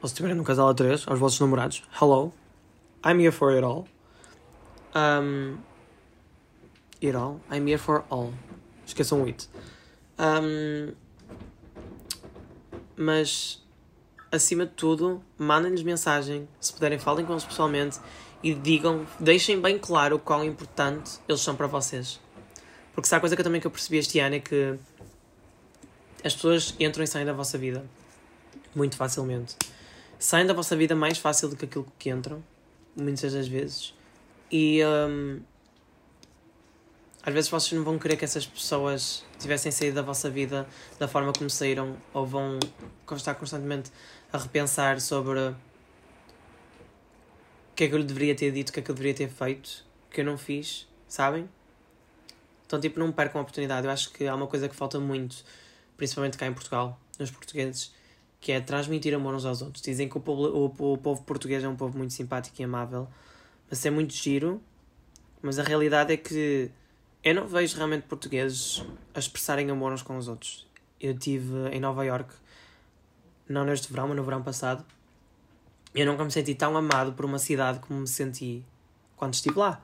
ou 0.00 0.08
se 0.08 0.12
estiverem 0.12 0.36
num 0.36 0.44
casal 0.44 0.68
a 0.68 0.74
três, 0.74 1.06
aos 1.08 1.18
vossos 1.18 1.40
namorados, 1.40 1.82
hello, 2.00 2.32
I'm 3.04 3.20
here 3.20 3.32
for 3.32 3.52
it 3.52 3.64
all. 3.64 3.86
Um, 4.94 5.58
it 7.02 7.16
all? 7.16 7.40
I'm 7.50 7.66
here 7.66 7.78
for 7.78 8.04
all. 8.10 8.32
Esqueçam 8.86 9.22
o 9.22 9.26
it. 9.26 9.48
Um, 10.18 10.94
mas, 12.96 13.62
acima 14.30 14.66
de 14.66 14.72
tudo, 14.72 15.22
mandem-lhes 15.38 15.82
mensagem. 15.82 16.48
Se 16.60 16.72
puderem, 16.72 16.98
falem 16.98 17.24
com 17.24 17.32
eles 17.32 17.44
pessoalmente 17.44 17.98
e 18.42 18.54
digam, 18.54 19.06
deixem 19.18 19.60
bem 19.60 19.78
claro 19.78 20.16
o 20.16 20.18
quão 20.18 20.44
importante 20.44 21.18
eles 21.28 21.40
são 21.40 21.54
para 21.56 21.66
vocês. 21.66 22.20
Porque 22.94 23.08
se 23.08 23.14
há 23.14 23.20
coisa 23.20 23.34
que 23.36 23.40
eu 23.40 23.44
também 23.44 23.60
que 23.60 23.66
eu 23.66 23.70
percebi 23.70 23.98
este 23.98 24.18
ano 24.18 24.36
é 24.36 24.40
que 24.40 24.76
as 26.24 26.34
pessoas 26.34 26.74
entram 26.80 27.04
e 27.04 27.06
saem 27.06 27.24
da 27.24 27.32
vossa 27.32 27.56
vida 27.56 27.84
muito 28.74 28.96
facilmente 28.96 29.56
saem 30.18 30.46
da 30.46 30.52
vossa 30.52 30.76
vida 30.76 30.94
mais 30.96 31.18
fácil 31.18 31.48
do 31.48 31.56
que 31.56 31.64
aquilo 31.64 31.86
que 31.98 32.10
entram, 32.10 32.42
muitas 32.96 33.32
das 33.32 33.46
vezes. 33.46 33.94
E 34.50 34.80
um, 34.84 35.40
às 37.22 37.32
vezes 37.32 37.50
vocês 37.50 37.72
não 37.72 37.84
vão 37.84 37.98
querer 37.98 38.16
que 38.16 38.24
essas 38.24 38.46
pessoas 38.46 39.24
tivessem 39.38 39.70
saído 39.70 39.96
da 39.96 40.02
vossa 40.02 40.28
vida 40.28 40.66
da 40.98 41.06
forma 41.06 41.32
como 41.32 41.48
saíram, 41.48 41.96
ou 42.12 42.26
vão 42.26 42.58
estar 43.12 43.34
constantemente 43.34 43.90
a 44.32 44.38
repensar 44.38 45.00
sobre 45.00 45.38
o 45.38 45.56
que 47.74 47.84
é 47.84 47.88
que 47.88 47.94
eu 47.94 47.98
lhe 47.98 48.04
deveria 48.04 48.34
ter 48.34 48.50
dito, 48.50 48.70
o 48.70 48.72
que 48.72 48.80
é 48.80 48.82
que 48.82 48.90
eu 48.90 48.94
deveria 48.94 49.14
ter 49.14 49.28
feito, 49.28 49.84
que 50.10 50.20
eu 50.20 50.24
não 50.24 50.36
fiz, 50.36 50.86
sabem? 51.06 51.48
Então, 52.66 52.78
tipo, 52.78 52.98
não 53.00 53.10
percam 53.10 53.40
a 53.40 53.42
oportunidade. 53.42 53.86
Eu 53.86 53.90
acho 53.90 54.12
que 54.12 54.26
há 54.26 54.34
uma 54.34 54.46
coisa 54.46 54.68
que 54.68 54.76
falta 54.76 55.00
muito, 55.00 55.42
principalmente 55.96 56.36
cá 56.36 56.46
em 56.46 56.52
Portugal, 56.52 57.00
nos 57.18 57.30
portugueses, 57.30 57.94
que 58.40 58.52
é 58.52 58.60
transmitir 58.60 59.14
amor 59.14 59.34
uns 59.34 59.46
aos 59.46 59.62
outros. 59.62 59.82
Dizem 59.82 60.08
que 60.08 60.18
o 60.18 60.20
povo, 60.20 60.42
o, 60.42 60.92
o 60.92 60.98
povo 60.98 61.22
português 61.22 61.64
é 61.64 61.68
um 61.68 61.76
povo 61.76 61.96
muito 61.96 62.12
simpático 62.12 62.60
e 62.60 62.64
amável, 62.64 63.08
mas 63.70 63.84
é 63.86 63.90
muito 63.90 64.12
giro. 64.12 64.60
Mas 65.40 65.58
a 65.58 65.62
realidade 65.62 66.12
é 66.12 66.16
que 66.16 66.70
eu 67.24 67.34
não 67.34 67.48
vejo 67.48 67.76
realmente 67.76 68.02
portugueses 68.02 68.84
a 69.14 69.18
expressarem 69.18 69.70
amor 69.70 69.92
uns 69.92 70.02
com 70.02 70.16
os 70.18 70.28
outros. 70.28 70.66
Eu 71.00 71.12
estive 71.12 71.68
em 71.72 71.80
Nova 71.80 72.04
York, 72.04 72.34
não 73.48 73.64
neste 73.64 73.90
verão, 73.90 74.08
mas 74.08 74.16
no 74.16 74.24
verão 74.24 74.42
passado. 74.42 74.84
Eu 75.94 76.06
nunca 76.06 76.24
me 76.24 76.30
senti 76.30 76.54
tão 76.54 76.76
amado 76.76 77.12
por 77.12 77.24
uma 77.24 77.38
cidade 77.38 77.78
como 77.80 78.00
me 78.00 78.06
senti 78.06 78.64
quando 79.16 79.34
estive 79.34 79.58
lá. 79.58 79.82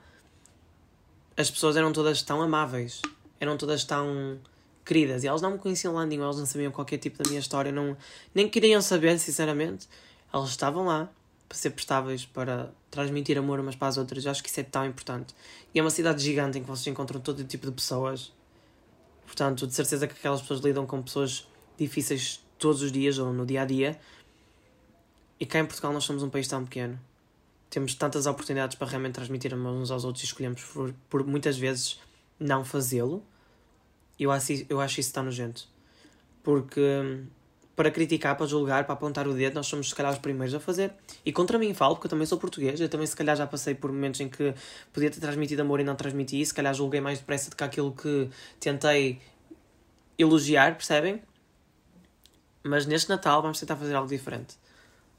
As 1.37 1.50
pessoas 1.50 1.76
eram 1.76 1.92
todas 1.92 2.23
tão 2.23 2.40
amáveis, 2.42 3.02
eram 3.40 3.56
todas 3.56 3.85
tão 3.85 4.38
queridas. 4.85 5.25
E 5.25 5.26
elas 5.26 5.42
não 5.42 5.52
me 5.52 5.59
conheciam 5.59 5.94
lá 5.94 6.04
nenhum, 6.04 6.25
elas 6.25 6.38
não 6.38 6.47
sabiam 6.47 6.71
qualquer 6.71 6.99
tipo 6.99 7.23
da 7.23 7.28
minha 7.28 7.40
história, 7.40 7.73
não, 7.73 7.97
nem 8.35 8.49
queriam 8.49 8.80
saber, 8.83 9.18
sinceramente. 9.18 9.88
Elas 10.33 10.50
estavam 10.50 10.85
lá 10.85 11.09
para 11.49 11.59
ser 11.59 11.71
prestáveis, 11.71 12.26
para 12.26 12.71
transmitir 12.90 13.38
amor 13.38 13.59
umas 13.59 13.75
para 13.75 13.88
as 13.88 13.97
outras. 13.97 14.25
Eu 14.25 14.30
acho 14.30 14.42
que 14.42 14.49
isso 14.49 14.61
é 14.61 14.64
tão 14.64 14.85
importante. 14.85 15.35
E 15.75 15.78
é 15.78 15.83
uma 15.83 15.90
cidade 15.90 16.23
gigante 16.23 16.59
em 16.59 16.62
que 16.62 16.68
vocês 16.68 16.87
encontram 16.87 17.21
todo 17.21 17.42
tipo 17.44 17.66
de 17.66 17.73
pessoas. 17.73 18.33
Portanto, 19.25 19.66
de 19.66 19.75
certeza 19.75 20.06
que 20.06 20.12
aquelas 20.12 20.42
pessoas 20.42 20.61
lidam 20.61 20.87
com 20.87 21.02
pessoas 21.02 21.49
difíceis 21.78 22.43
todos 22.58 22.82
os 22.82 22.92
dias 22.92 23.18
ou 23.18 23.32
no 23.32 23.44
dia 23.44 23.62
a 23.62 23.64
dia. 23.64 23.99
E 25.38 25.46
cá 25.46 25.58
em 25.58 25.66
Portugal 25.66 25.92
nós 25.92 26.04
somos 26.04 26.23
um 26.23 26.30
país 26.30 26.49
tão 26.49 26.64
pequeno. 26.64 26.99
Temos 27.70 27.94
tantas 27.94 28.26
oportunidades 28.26 28.76
para 28.76 28.88
realmente 28.88 29.14
transmitir 29.14 29.52
uns 29.54 29.90
aos 29.90 30.04
outros 30.04 30.23
e 30.23 30.26
escolhemos 30.26 30.62
por, 30.62 30.94
por 31.11 31.26
muitas 31.26 31.58
vezes 31.58 32.00
não 32.38 32.64
fazê-lo 32.64 33.23
eu 34.18 34.30
acho, 34.30 34.52
eu 34.68 34.80
acho 34.80 35.00
isso 35.00 35.12
tão 35.12 35.25
nojento. 35.25 35.66
Porque 36.42 36.80
hum, 36.80 37.26
para 37.75 37.90
criticar, 37.90 38.37
para 38.37 38.46
julgar, 38.46 38.84
para 38.84 38.94
apontar 38.94 39.26
o 39.26 39.34
dedo, 39.34 39.54
nós 39.54 39.66
somos 39.66 39.88
se 39.88 39.94
calhar 39.94 40.12
os 40.12 40.18
primeiros 40.18 40.54
a 40.54 40.61
fazer. 40.61 40.92
E 41.25 41.32
contra 41.32 41.58
mim 41.58 41.75
falo, 41.75 41.96
porque 41.96 42.06
eu 42.06 42.11
também 42.11 42.26
sou 42.26 42.38
português, 42.38 42.80
eu 42.80 42.88
também 42.88 43.06
se 43.06 43.16
calhar 43.16 43.37
já 43.37 43.46
passei 43.46 43.75
por 43.75 43.90
momentos 43.90 44.20
em 44.20 44.28
que 44.28 44.54
podia 44.92 45.11
ter 45.11 45.20
transmitido 45.20 45.62
amor 45.62 45.80
e 45.80 45.84
não 45.84 45.96
transmiti, 45.96 46.44
se 46.44 46.54
calhar 46.54 46.73
julguei 46.75 47.00
mais 47.00 47.18
depressa 47.18 47.50
do 47.50 47.56
que 47.56 47.64
aquilo 47.64 47.92
que 47.92 48.28
tentei 48.61 49.20
elogiar, 50.18 50.76
percebem? 50.76 51.20
Mas 52.64 52.87
neste 52.87 53.09
Natal 53.09 53.42
vamos 53.42 53.61
tentar 53.61 53.76
fazer 53.76 53.94
algo 53.94 54.09
diferente. 54.09 54.56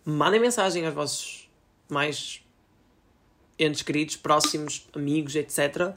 Mandem 0.03 0.41
mensagem 0.41 0.85
aos 0.85 0.93
vossos 0.93 1.49
mais 1.87 2.41
entes 3.57 3.81
queridos, 3.81 4.17
próximos, 4.17 4.87
amigos, 4.93 5.35
etc 5.35 5.95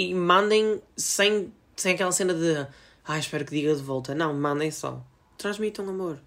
e 0.00 0.14
mandem 0.14 0.80
sem, 0.96 1.52
sem 1.76 1.92
aquela 1.92 2.10
cena 2.10 2.32
de 2.32 2.66
ah, 3.04 3.18
espero 3.18 3.44
que 3.44 3.50
diga 3.50 3.74
de 3.74 3.82
volta. 3.82 4.14
Não, 4.14 4.32
mandem 4.32 4.70
só. 4.70 5.04
Transmitam 5.36 5.86
amor. 5.86 6.18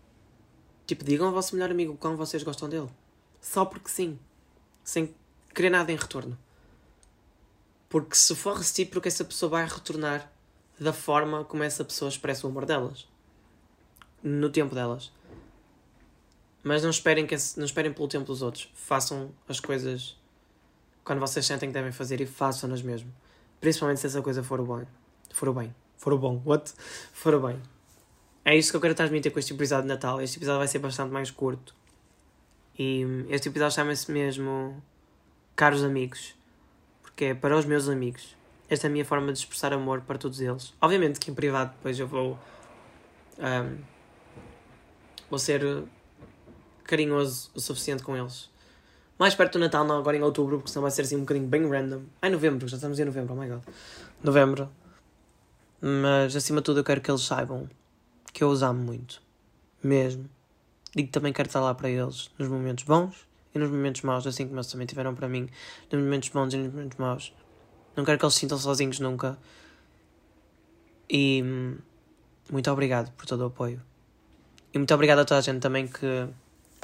Tipo, 0.86 1.03
digam 1.03 1.25
ao 1.25 1.34
vosso 1.34 1.55
melhor 1.55 1.72
amigo 1.72 1.93
o 1.93 1.98
quão 1.98 2.15
vocês 2.15 2.43
gostam 2.43 2.70
dele. 2.70 2.89
só 3.41 3.65
porque 3.65 3.89
sim, 3.89 4.20
sem 4.84 5.15
querer 5.55 5.72
nada 5.72 5.91
em 5.91 5.96
retorno. 5.96 6.38
Porque 7.89 8.15
se 8.15 8.36
for 8.36 8.58
recíproco, 8.58 9.08
essa 9.08 9.25
pessoa 9.25 9.50
vai 9.50 9.65
retornar 9.65 10.32
da 10.79 10.93
forma 10.93 11.43
como 11.43 11.63
essa 11.63 11.84
pessoa 11.84 12.10
expressa 12.10 12.46
o 12.46 12.51
amor 12.51 12.65
delas. 12.65 13.08
No 14.23 14.49
tempo 14.49 14.73
delas. 14.73 15.11
Mas 16.63 16.81
não 16.81 16.89
esperem, 16.89 17.27
que, 17.27 17.35
não 17.57 17.65
esperem 17.65 17.91
pelo 17.91 18.07
tempo 18.07 18.25
dos 18.25 18.41
outros. 18.41 18.71
Façam 18.73 19.31
as 19.49 19.59
coisas 19.59 20.17
quando 21.03 21.19
vocês 21.19 21.45
sentem 21.45 21.69
que 21.69 21.73
devem 21.73 21.91
fazer 21.91 22.21
e 22.21 22.25
façam-nas 22.25 22.81
mesmo. 22.81 23.13
Principalmente 23.59 23.99
se 23.99 24.07
essa 24.07 24.21
coisa 24.21 24.41
for 24.41 24.61
o 24.61 24.65
bem. 24.65 24.87
For 25.31 25.49
o 25.49 25.53
bem. 25.53 25.75
For 25.97 26.13
o 26.13 26.17
bom. 26.17 26.41
What? 26.45 26.73
For 27.11 27.33
o 27.33 27.39
bem. 27.39 27.61
É 28.45 28.55
isto 28.55 28.71
que 28.71 28.77
eu 28.77 28.81
quero 28.81 28.95
transmitir 28.95 29.31
com 29.31 29.39
este 29.39 29.53
episódio 29.53 29.83
de 29.83 29.89
Natal. 29.89 30.21
Este 30.21 30.37
episódio 30.37 30.59
vai 30.59 30.67
ser 30.67 30.79
bastante 30.79 31.11
mais 31.11 31.29
curto. 31.31 31.75
E 32.77 33.05
este 33.29 33.49
episódio 33.49 33.75
chama-se 33.75 34.11
mesmo 34.11 34.81
Caros 35.55 35.83
Amigos. 35.83 36.35
Porque 37.01 37.25
é 37.25 37.33
para 37.33 37.57
os 37.57 37.65
meus 37.65 37.89
amigos. 37.89 38.35
Esta 38.69 38.87
é 38.87 38.89
a 38.89 38.91
minha 38.91 39.05
forma 39.05 39.31
de 39.31 39.39
expressar 39.39 39.73
amor 39.73 40.01
para 40.01 40.17
todos 40.17 40.39
eles. 40.39 40.73
Obviamente 40.81 41.19
que 41.19 41.29
em 41.29 41.33
privado 41.33 41.71
depois 41.71 41.99
eu 41.99 42.07
vou. 42.07 42.39
Um, 43.37 43.92
vou 45.33 45.39
ser 45.39 45.83
carinhoso 46.83 47.49
o 47.55 47.59
suficiente 47.59 48.03
com 48.03 48.15
eles. 48.15 48.51
Mais 49.17 49.33
perto 49.33 49.53
do 49.53 49.59
Natal, 49.59 49.83
não 49.83 49.97
agora 49.97 50.15
em 50.15 50.21
outubro, 50.21 50.57
porque 50.57 50.69
senão 50.69 50.83
vai 50.83 50.91
ser 50.91 51.01
assim 51.01 51.15
um 51.15 51.21
bocadinho 51.21 51.47
bem 51.47 51.67
random. 51.67 52.03
Ai, 52.21 52.29
novembro, 52.29 52.67
já 52.67 52.75
estamos 52.75 52.99
em 52.99 53.05
novembro, 53.05 53.33
oh 53.33 53.41
my 53.41 53.47
god. 53.47 53.63
Novembro. 54.21 54.69
Mas 55.81 56.35
acima 56.35 56.61
de 56.61 56.65
tudo 56.65 56.81
eu 56.81 56.83
quero 56.83 57.01
que 57.01 57.09
eles 57.09 57.23
saibam 57.23 57.67
que 58.31 58.43
eu 58.43 58.49
os 58.49 58.61
amo 58.61 58.79
muito. 58.83 59.23
Mesmo. 59.81 60.29
E 60.95 61.01
que 61.01 61.09
também 61.09 61.33
quero 61.33 61.47
estar 61.47 61.61
lá 61.61 61.73
para 61.73 61.89
eles 61.89 62.29
nos 62.37 62.47
momentos 62.47 62.83
bons 62.83 63.27
e 63.55 63.57
nos 63.57 63.71
momentos 63.71 64.03
maus, 64.03 64.27
assim 64.27 64.45
como 64.45 64.57
eles 64.59 64.71
também 64.71 64.85
tiveram 64.85 65.15
para 65.15 65.27
mim, 65.27 65.49
nos 65.91 65.99
momentos 65.99 66.29
bons 66.29 66.53
e 66.53 66.57
nos 66.57 66.71
momentos 66.71 66.97
maus. 66.99 67.33
Não 67.95 68.05
quero 68.05 68.19
que 68.19 68.25
eles 68.25 68.35
se 68.35 68.41
sintam 68.41 68.59
sozinhos 68.59 68.99
nunca. 68.99 69.35
E 71.09 71.41
hum, 71.43 71.77
muito 72.51 72.69
obrigado 72.69 73.11
por 73.13 73.25
todo 73.25 73.41
o 73.41 73.45
apoio. 73.47 73.81
E 74.73 74.77
muito 74.77 74.93
obrigado 74.93 75.19
a 75.19 75.25
toda 75.25 75.37
a 75.37 75.41
gente 75.41 75.59
também 75.59 75.87
que 75.87 76.27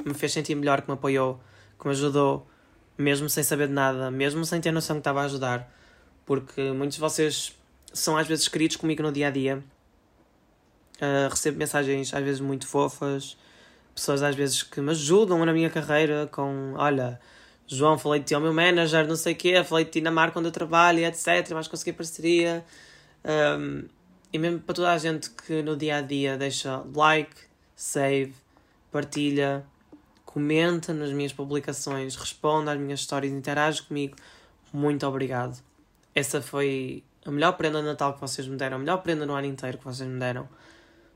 me 0.04 0.14
fez 0.14 0.32
sentir 0.32 0.54
melhor, 0.54 0.80
que 0.80 0.88
me 0.88 0.94
apoiou, 0.94 1.40
que 1.78 1.86
me 1.86 1.92
ajudou, 1.92 2.46
mesmo 2.96 3.28
sem 3.28 3.42
saber 3.42 3.66
de 3.66 3.74
nada, 3.74 4.10
mesmo 4.10 4.44
sem 4.44 4.60
ter 4.60 4.70
noção 4.70 4.96
que 4.96 5.00
estava 5.00 5.22
a 5.22 5.24
ajudar. 5.24 5.68
Porque 6.24 6.70
muitos 6.70 6.94
de 6.94 7.00
vocês 7.00 7.56
são 7.92 8.16
às 8.16 8.28
vezes 8.28 8.46
queridos 8.46 8.76
comigo 8.76 9.02
no 9.02 9.10
dia 9.10 9.26
a 9.26 9.30
dia. 9.30 9.62
Uh, 10.96 11.28
recebo 11.30 11.58
mensagens 11.58 12.14
às 12.14 12.22
vezes 12.22 12.40
muito 12.40 12.66
fofas, 12.66 13.36
pessoas 13.94 14.22
às 14.22 14.36
vezes 14.36 14.62
que 14.62 14.80
me 14.80 14.90
ajudam 14.90 15.44
na 15.44 15.52
minha 15.52 15.70
carreira 15.70 16.28
com, 16.30 16.74
olha, 16.76 17.18
João, 17.66 17.98
falei 17.98 18.20
de 18.20 18.26
ti 18.26 18.34
ao 18.34 18.40
meu 18.40 18.52
manager, 18.52 19.06
não 19.08 19.16
sei 19.16 19.32
o 19.32 19.36
quê, 19.36 19.64
falei 19.64 19.84
de 19.84 19.92
ti 19.92 20.00
na 20.00 20.10
marca 20.10 20.38
onde 20.38 20.48
eu 20.48 20.52
trabalho, 20.52 21.00
etc, 21.00 21.50
mas 21.54 21.66
consegui 21.66 21.92
parceria. 21.92 22.64
Um, 23.24 23.84
e 24.32 24.38
mesmo 24.38 24.60
para 24.60 24.74
toda 24.74 24.92
a 24.92 24.98
gente 24.98 25.30
que 25.30 25.62
no 25.62 25.76
dia 25.76 25.96
a 25.96 26.00
dia 26.00 26.36
deixa 26.36 26.84
like, 26.94 27.49
save, 27.80 28.34
partilha, 28.92 29.64
comenta 30.26 30.92
nas 30.92 31.12
minhas 31.12 31.32
publicações, 31.32 32.14
responde 32.14 32.68
às 32.68 32.78
minhas 32.78 33.00
histórias, 33.00 33.32
interage 33.32 33.82
comigo, 33.82 34.16
muito 34.70 35.06
obrigado. 35.06 35.58
Essa 36.14 36.42
foi 36.42 37.02
a 37.24 37.30
melhor 37.30 37.52
prenda 37.52 37.80
de 37.80 37.86
Natal 37.86 38.12
que 38.12 38.20
vocês 38.20 38.46
me 38.46 38.56
deram, 38.58 38.76
a 38.76 38.80
melhor 38.80 38.98
prenda 38.98 39.24
no 39.24 39.32
ano 39.32 39.46
inteiro 39.46 39.78
que 39.78 39.84
vocês 39.84 40.06
me 40.06 40.20
deram, 40.20 40.46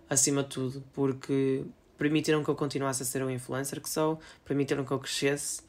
acima 0.09 0.43
de 0.43 0.49
tudo, 0.49 0.83
porque 0.95 1.67
permitiram 1.99 2.43
que 2.43 2.49
eu 2.49 2.55
continuasse 2.55 3.03
a 3.03 3.07
ser 3.07 3.23
o 3.23 3.31
influencer 3.31 3.79
que 3.79 3.91
sou, 3.91 4.19
permitiram 4.43 4.87
que 4.87 4.91
eu 4.91 4.99
crescesse, 4.99 5.61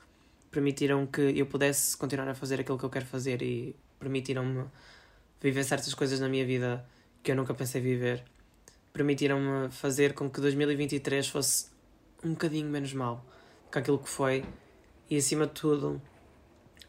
permitiram 0.50 1.06
que 1.06 1.22
eu 1.22 1.46
pudesse 1.46 1.98
continuar 1.98 2.30
a 2.30 2.34
fazer 2.34 2.62
aquilo 2.62 2.80
que 2.80 2.86
eu 2.86 2.90
quero 2.90 3.06
fazer 3.06 3.42
e 3.42 3.76
permitiram-me 4.00 4.64
viver 5.42 5.66
certas 5.66 5.94
coisas 5.94 6.22
na 6.22 6.30
minha 6.30 6.46
vida 6.46 6.86
que 7.22 7.32
eu 7.32 7.36
nunca 7.36 7.54
pensei 7.54 7.82
viver. 7.82 8.24
Permitiram-me 8.96 9.70
fazer 9.72 10.14
com 10.14 10.30
que 10.30 10.40
2023 10.40 11.28
fosse 11.28 11.66
um 12.24 12.30
bocadinho 12.30 12.70
menos 12.70 12.94
mal 12.94 13.26
com 13.70 13.78
aquilo 13.78 14.00
que 14.00 14.08
foi 14.08 14.46
e, 15.10 15.18
acima 15.18 15.46
de 15.46 15.52
tudo, 15.52 16.02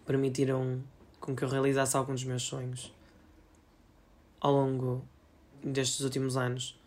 permitiram 0.07 0.85
com 1.19 1.35
que 1.35 1.43
eu 1.43 1.49
realizasse 1.49 1.97
alguns 1.97 2.21
dos 2.21 2.29
meus 2.29 2.45
sonhos 2.45 2.95
ao 4.41 4.53
longo 4.53 5.05
destes 5.65 5.99
últimos 5.99 6.37
anos. 6.37 6.79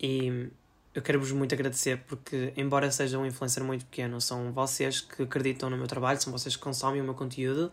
E 0.00 0.48
eu 0.94 1.02
quero-vos 1.02 1.30
muito 1.32 1.54
agradecer 1.54 1.98
porque, 2.06 2.54
embora 2.56 2.90
seja 2.90 3.18
um 3.18 3.26
influencer 3.26 3.62
muito 3.62 3.84
pequeno, 3.84 4.18
são 4.18 4.50
vocês 4.50 5.02
que 5.02 5.24
acreditam 5.24 5.68
no 5.68 5.76
meu 5.76 5.86
trabalho, 5.86 6.18
são 6.18 6.32
vocês 6.32 6.56
que 6.56 6.62
consomem 6.62 7.02
o 7.02 7.04
meu 7.04 7.12
conteúdo. 7.12 7.70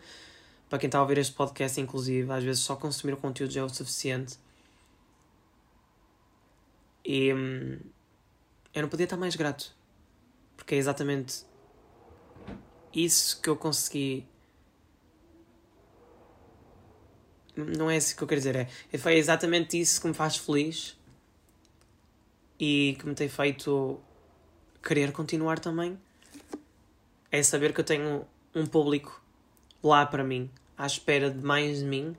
Para 0.70 0.78
quem 0.78 0.90
está 0.90 1.00
a 1.00 1.04
ouvir 1.04 1.20
este 1.20 1.34
podcast, 1.34 1.80
inclusive, 1.80 2.30
às 2.30 2.44
vezes 2.44 2.62
só 2.63 2.76
consumir 2.76 3.13
o 3.13 3.18
conteúdo 3.18 3.54
já 3.54 3.62
é 3.62 3.63
o 3.63 3.70
suficiente. 3.70 4.38
E 7.08 7.34
hum, 7.34 7.80
eu 8.76 8.82
não 8.82 8.89
podia 8.89 9.06
estar 9.06 9.15
mais 9.15 9.34
grato 9.38 9.74
porque 10.58 10.76
é 10.76 10.78
exatamente 10.78 11.46
isso 12.93 13.39
que 13.41 13.50
eu 13.50 13.56
consegui. 13.56 14.28
Não 17.56 17.89
é 17.89 17.96
isso 17.96 18.17
que 18.17 18.22
eu 18.22 18.28
quero 18.28 18.41
dizer, 18.41 18.56
é. 18.58 18.98
Foi 18.98 19.15
exatamente 19.15 19.80
isso 19.80 20.02
que 20.02 20.08
me 20.08 20.13
faz 20.13 20.36
feliz 20.36 20.98
e 22.60 22.98
que 23.00 23.08
me 23.08 23.15
tem 23.15 23.30
feito 23.30 24.02
querer 24.84 25.13
continuar 25.13 25.60
também. 25.60 25.98
É 27.32 27.41
saber 27.41 27.74
que 27.74 27.80
eu 27.80 27.86
tenho 27.86 28.28
um 28.54 28.65
público 28.65 29.24
lá 29.82 30.06
para 30.06 30.24
mim, 30.24 30.52
à 30.78 30.86
espera 30.86 31.32
de 31.32 31.41
mais 31.41 31.80
de 31.80 31.86
mim 31.86 32.13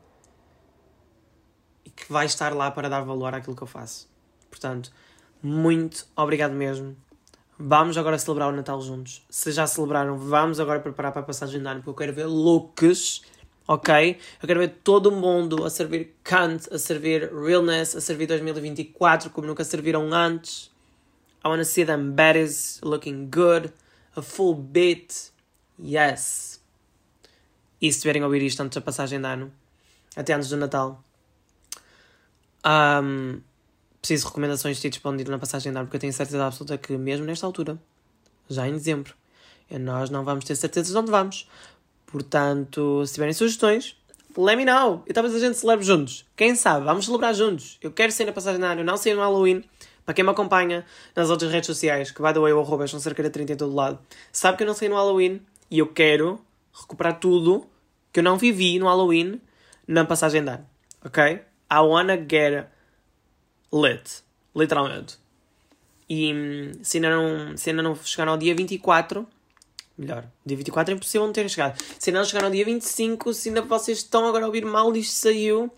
e 1.85 1.91
que 1.91 2.11
vai 2.11 2.25
estar 2.25 2.55
lá 2.55 2.71
para 2.71 2.89
dar 2.89 3.03
valor 3.03 3.35
àquilo 3.35 3.55
que 3.55 3.63
eu 3.63 3.67
faço. 3.67 4.09
Portanto, 4.51 4.91
muito 5.43 6.07
obrigado 6.17 6.53
mesmo 6.53 6.97
Vamos 7.61 7.99
agora 7.99 8.17
celebrar 8.17 8.53
o 8.53 8.57
Natal 8.57 8.81
juntos. 8.81 9.21
Se 9.29 9.51
já 9.51 9.67
celebraram, 9.67 10.17
vamos 10.17 10.61
agora 10.61 10.79
preparar 10.79 11.11
para 11.11 11.23
a 11.23 11.25
passagem 11.25 11.61
de 11.61 11.67
ano, 11.67 11.83
porque 11.83 11.91
eu 11.91 11.95
quero 11.95 12.13
ver 12.13 12.27
looks, 12.27 13.21
ok? 13.67 14.17
Eu 14.41 14.47
quero 14.47 14.61
ver 14.61 14.79
todo 14.85 15.11
mundo 15.11 15.65
a 15.65 15.71
servir 15.71 16.15
Kant, 16.23 16.73
a 16.73 16.79
servir 16.79 17.35
Realness, 17.35 17.97
a 17.97 18.01
servir 18.01 18.29
2024 18.29 19.31
como 19.31 19.49
nunca 19.49 19.65
serviram 19.65 20.15
antes. 20.15 20.71
I 21.45 21.49
wanna 21.49 21.65
see 21.65 21.85
them 21.85 22.13
baddies 22.13 22.81
looking 22.81 23.29
good, 23.29 23.73
a 24.15 24.23
full 24.23 24.55
beat, 24.55 25.33
yes. 25.83 26.63
E 27.81 27.91
se 27.91 27.99
estiverem 27.99 28.23
a 28.23 28.27
ouvir 28.27 28.43
isto 28.43 28.63
antes 28.63 28.77
da 28.77 28.81
passagem 28.81 29.21
de 29.21 29.27
ano, 29.27 29.53
até 30.15 30.33
antes 30.33 30.49
do 30.49 30.57
Natal, 30.57 31.03
um, 32.65 33.41
preciso 34.01 34.25
de 34.25 34.29
recomendações 34.29 34.77
de 34.77 34.83
sítios 34.83 35.03
para 35.03 35.11
onde 35.11 35.23
ir 35.23 35.29
na 35.29 35.39
passagem 35.39 35.73
de 35.73 35.79
ano, 35.79 35.87
porque 35.87 35.97
eu 35.97 36.01
tenho 36.01 36.13
certeza 36.13 36.47
absoluta 36.47 36.79
que, 36.79 36.97
mesmo 36.97 37.27
nesta 37.27 37.47
altura, 37.47 37.79
já 38.49 38.67
em 38.69 38.73
dezembro, 38.73 39.15
nós 39.71 40.09
não 40.11 40.25
vamos 40.25 40.45
ter 40.45 40.57
certeza 40.57 40.93
de 40.93 40.99
onde 40.99 41.11
vamos. 41.11 41.49
Portanto, 42.07 43.05
se 43.07 43.15
tiverem 43.15 43.35
sugestões, 43.35 43.97
let 44.37 44.57
me 44.57 44.65
know. 44.65 45.03
E 45.07 45.13
talvez 45.13 45.35
a 45.35 45.39
gente 45.39 45.59
celebre 45.59 45.85
juntos. 45.85 46.25
Quem 46.37 46.55
sabe? 46.55 46.87
Vamos 46.87 47.05
celebrar 47.05 47.35
juntos. 47.35 47.79
Eu 47.83 47.93
quero 47.93 48.11
sair 48.13 48.27
na 48.27 48.33
passagem 48.33 48.61
de 48.61 48.67
ano, 48.67 48.83
não 48.83 48.97
sair 48.97 49.15
no 49.15 49.21
Halloween. 49.21 49.63
Para 50.05 50.15
quem 50.15 50.25
me 50.25 50.31
acompanha 50.31 50.87
nas 51.15 51.29
outras 51.29 51.53
redes 51.53 51.67
sociais, 51.67 52.11
que 52.11 52.23
vai 52.23 52.33
do 52.33 52.41
way 52.41 52.53
o 52.55 52.61
arroba 52.61 52.87
são 52.87 52.99
cerca 52.99 53.23
de 53.23 53.29
30 53.29 53.53
em 53.53 53.57
todo 53.57 53.75
lado, 53.75 53.99
sabe 54.33 54.57
que 54.57 54.63
eu 54.63 54.67
não 54.67 54.73
saí 54.73 54.89
no 54.89 54.95
Halloween 54.95 55.43
e 55.71 55.81
eu 55.81 55.87
quero 55.87 56.41
recuperar 56.73 57.21
tudo 57.21 57.67
que 58.11 58.21
eu 58.21 58.25
não 58.25 58.39
vivi 58.39 58.79
no 58.79 58.87
Halloween 58.87 59.39
na 59.87 60.07
passagem 60.07 60.43
de 60.43 60.49
ano. 60.49 60.67
Ok? 61.05 61.23
I 61.71 61.81
wanna 61.81 62.17
get 62.17 62.69
lit. 63.73 64.23
Literalmente. 64.55 65.19
E 66.09 66.33
hum, 66.33 66.73
se 66.83 66.97
ainda 66.97 67.11
não, 67.11 67.57
se 67.57 67.71
ainda 67.71 67.83
não 67.83 67.95
chegaram 67.95 68.33
ao 68.33 68.39
dia 68.39 68.55
24, 68.55 69.27
melhor, 69.97 70.25
dia 70.45 70.57
24 70.57 70.93
é 70.93 70.97
impossível 70.97 71.27
não 71.27 71.33
terem 71.33 71.49
chegado. 71.49 71.79
Se 71.99 72.11
ainda 72.11 72.21
não 72.21 72.27
chegaram 72.27 72.47
ao 72.47 72.53
dia 72.53 72.65
25, 72.65 73.35
se 73.35 73.49
ainda 73.49 73.63
vocês 73.63 73.99
estão 73.99 74.27
agora 74.27 74.45
a 74.45 74.47
ouvir 74.47 74.65
mal, 74.65 74.95
isto 74.97 75.13
saiu, 75.13 75.71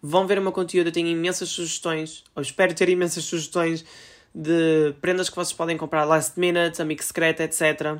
vão 0.00 0.26
ver 0.26 0.38
o 0.38 0.42
meu 0.42 0.52
conteúdo. 0.52 0.88
Eu 0.88 0.92
tenho 0.92 1.08
imensas 1.08 1.48
sugestões, 1.48 2.24
ou 2.34 2.42
espero 2.42 2.74
ter 2.74 2.88
imensas 2.88 3.24
sugestões 3.24 3.84
de 4.32 4.94
prendas 5.00 5.28
que 5.28 5.34
vocês 5.34 5.52
podem 5.52 5.76
comprar 5.76 6.04
last 6.04 6.38
minute, 6.38 6.80
amigo 6.80 7.02
secreto, 7.02 7.40
etc. 7.40 7.98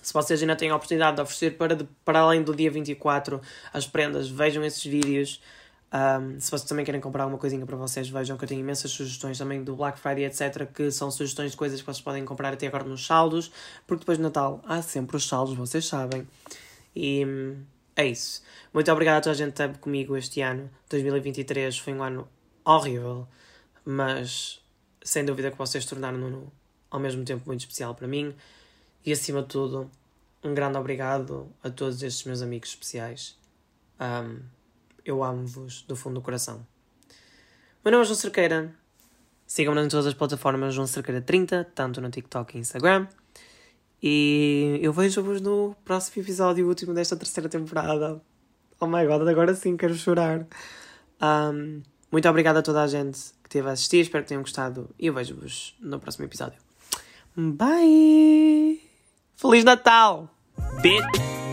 Se 0.00 0.12
vocês 0.12 0.40
ainda 0.40 0.56
têm 0.56 0.70
a 0.70 0.76
oportunidade 0.76 1.16
de 1.16 1.22
oferecer 1.22 1.56
para, 1.56 1.74
de, 1.74 1.84
para 2.04 2.20
além 2.20 2.42
do 2.42 2.54
dia 2.54 2.70
24 2.70 3.40
as 3.72 3.86
prendas, 3.86 4.28
vejam 4.28 4.64
esses 4.64 4.84
vídeos. 4.84 5.40
Um, 5.92 6.38
se 6.38 6.50
vocês 6.50 6.68
também 6.68 6.84
querem 6.84 7.00
comprar 7.00 7.24
alguma 7.24 7.38
coisinha 7.38 7.66
para 7.66 7.76
vocês, 7.76 8.08
vejam 8.08 8.36
que 8.36 8.44
eu 8.44 8.48
tenho 8.48 8.60
imensas 8.60 8.90
sugestões 8.92 9.36
também 9.36 9.64
do 9.64 9.74
Black 9.74 9.98
Friday, 9.98 10.24
etc. 10.24 10.70
Que 10.72 10.90
são 10.90 11.10
sugestões 11.10 11.50
de 11.50 11.56
coisas 11.56 11.80
que 11.80 11.86
vocês 11.86 12.00
podem 12.00 12.24
comprar 12.24 12.52
até 12.52 12.66
agora 12.66 12.84
nos 12.84 13.04
saldos, 13.04 13.50
porque 13.86 14.00
depois 14.00 14.18
do 14.18 14.22
Natal 14.22 14.62
há 14.66 14.80
sempre 14.82 15.16
os 15.16 15.26
saldos, 15.26 15.56
vocês 15.56 15.84
sabem. 15.84 16.26
E 16.94 17.24
hum, 17.24 17.56
é 17.96 18.06
isso. 18.06 18.42
Muito 18.72 18.90
obrigado 18.92 19.18
a 19.18 19.20
toda 19.20 19.32
a 19.32 19.36
gente 19.36 19.48
que 19.48 19.62
esteve 19.62 19.78
comigo 19.78 20.16
este 20.16 20.40
ano. 20.40 20.70
2023 20.88 21.76
foi 21.78 21.92
um 21.92 22.02
ano 22.02 22.28
horrível, 22.64 23.26
mas 23.84 24.60
sem 25.02 25.24
dúvida 25.24 25.50
que 25.50 25.58
vocês 25.58 25.84
tornaram-no 25.84 26.52
ao 26.90 27.00
mesmo 27.00 27.24
tempo 27.24 27.42
muito 27.46 27.60
especial 27.60 27.94
para 27.94 28.06
mim. 28.06 28.34
E 29.04 29.12
acima 29.12 29.42
de 29.42 29.48
tudo, 29.48 29.90
um 30.44 30.54
grande 30.54 30.78
obrigado 30.78 31.50
a 31.62 31.70
todos 31.70 32.02
estes 32.02 32.24
meus 32.24 32.42
amigos 32.42 32.70
especiais. 32.70 33.36
Um, 34.00 34.40
eu 35.04 35.22
amo-vos 35.22 35.82
do 35.82 35.96
fundo 35.96 36.14
do 36.14 36.22
coração. 36.22 36.66
Meu 37.84 37.92
nome 37.92 38.02
é 38.02 38.06
João 38.06 38.16
Cerqueira. 38.16 38.74
Sigam-me 39.46 39.80
em 39.82 39.88
todas 39.88 40.06
as 40.06 40.14
plataformas 40.14 40.74
João 40.74 40.86
Cerqueira 40.86 41.20
30, 41.20 41.72
tanto 41.74 42.00
no 42.00 42.10
TikTok 42.10 42.56
e 42.56 42.60
Instagram. 42.60 43.08
E 44.02 44.78
eu 44.80 44.92
vejo-vos 44.92 45.40
no 45.40 45.76
próximo 45.84 46.22
episódio, 46.22 46.66
último 46.66 46.94
desta 46.94 47.16
terceira 47.16 47.48
temporada. 47.48 48.20
Oh 48.78 48.86
my 48.86 49.04
god, 49.06 49.28
agora 49.28 49.54
sim 49.54 49.76
quero 49.76 49.94
chorar. 49.94 50.46
Um, 51.20 51.82
muito 52.10 52.28
obrigado 52.28 52.56
a 52.56 52.62
toda 52.62 52.82
a 52.82 52.86
gente 52.86 53.18
que 53.42 53.48
esteve 53.48 53.68
a 53.68 53.72
assistir, 53.72 54.00
espero 54.00 54.24
que 54.24 54.28
tenham 54.28 54.42
gostado 54.42 54.88
e 54.98 55.06
eu 55.06 55.14
vejo-vos 55.14 55.76
no 55.80 56.00
próximo 56.00 56.24
episódio. 56.24 56.58
Bye! 57.36 58.80
Feliz 59.36 59.64
Natal! 59.64 60.28
Bitch! 60.80 61.49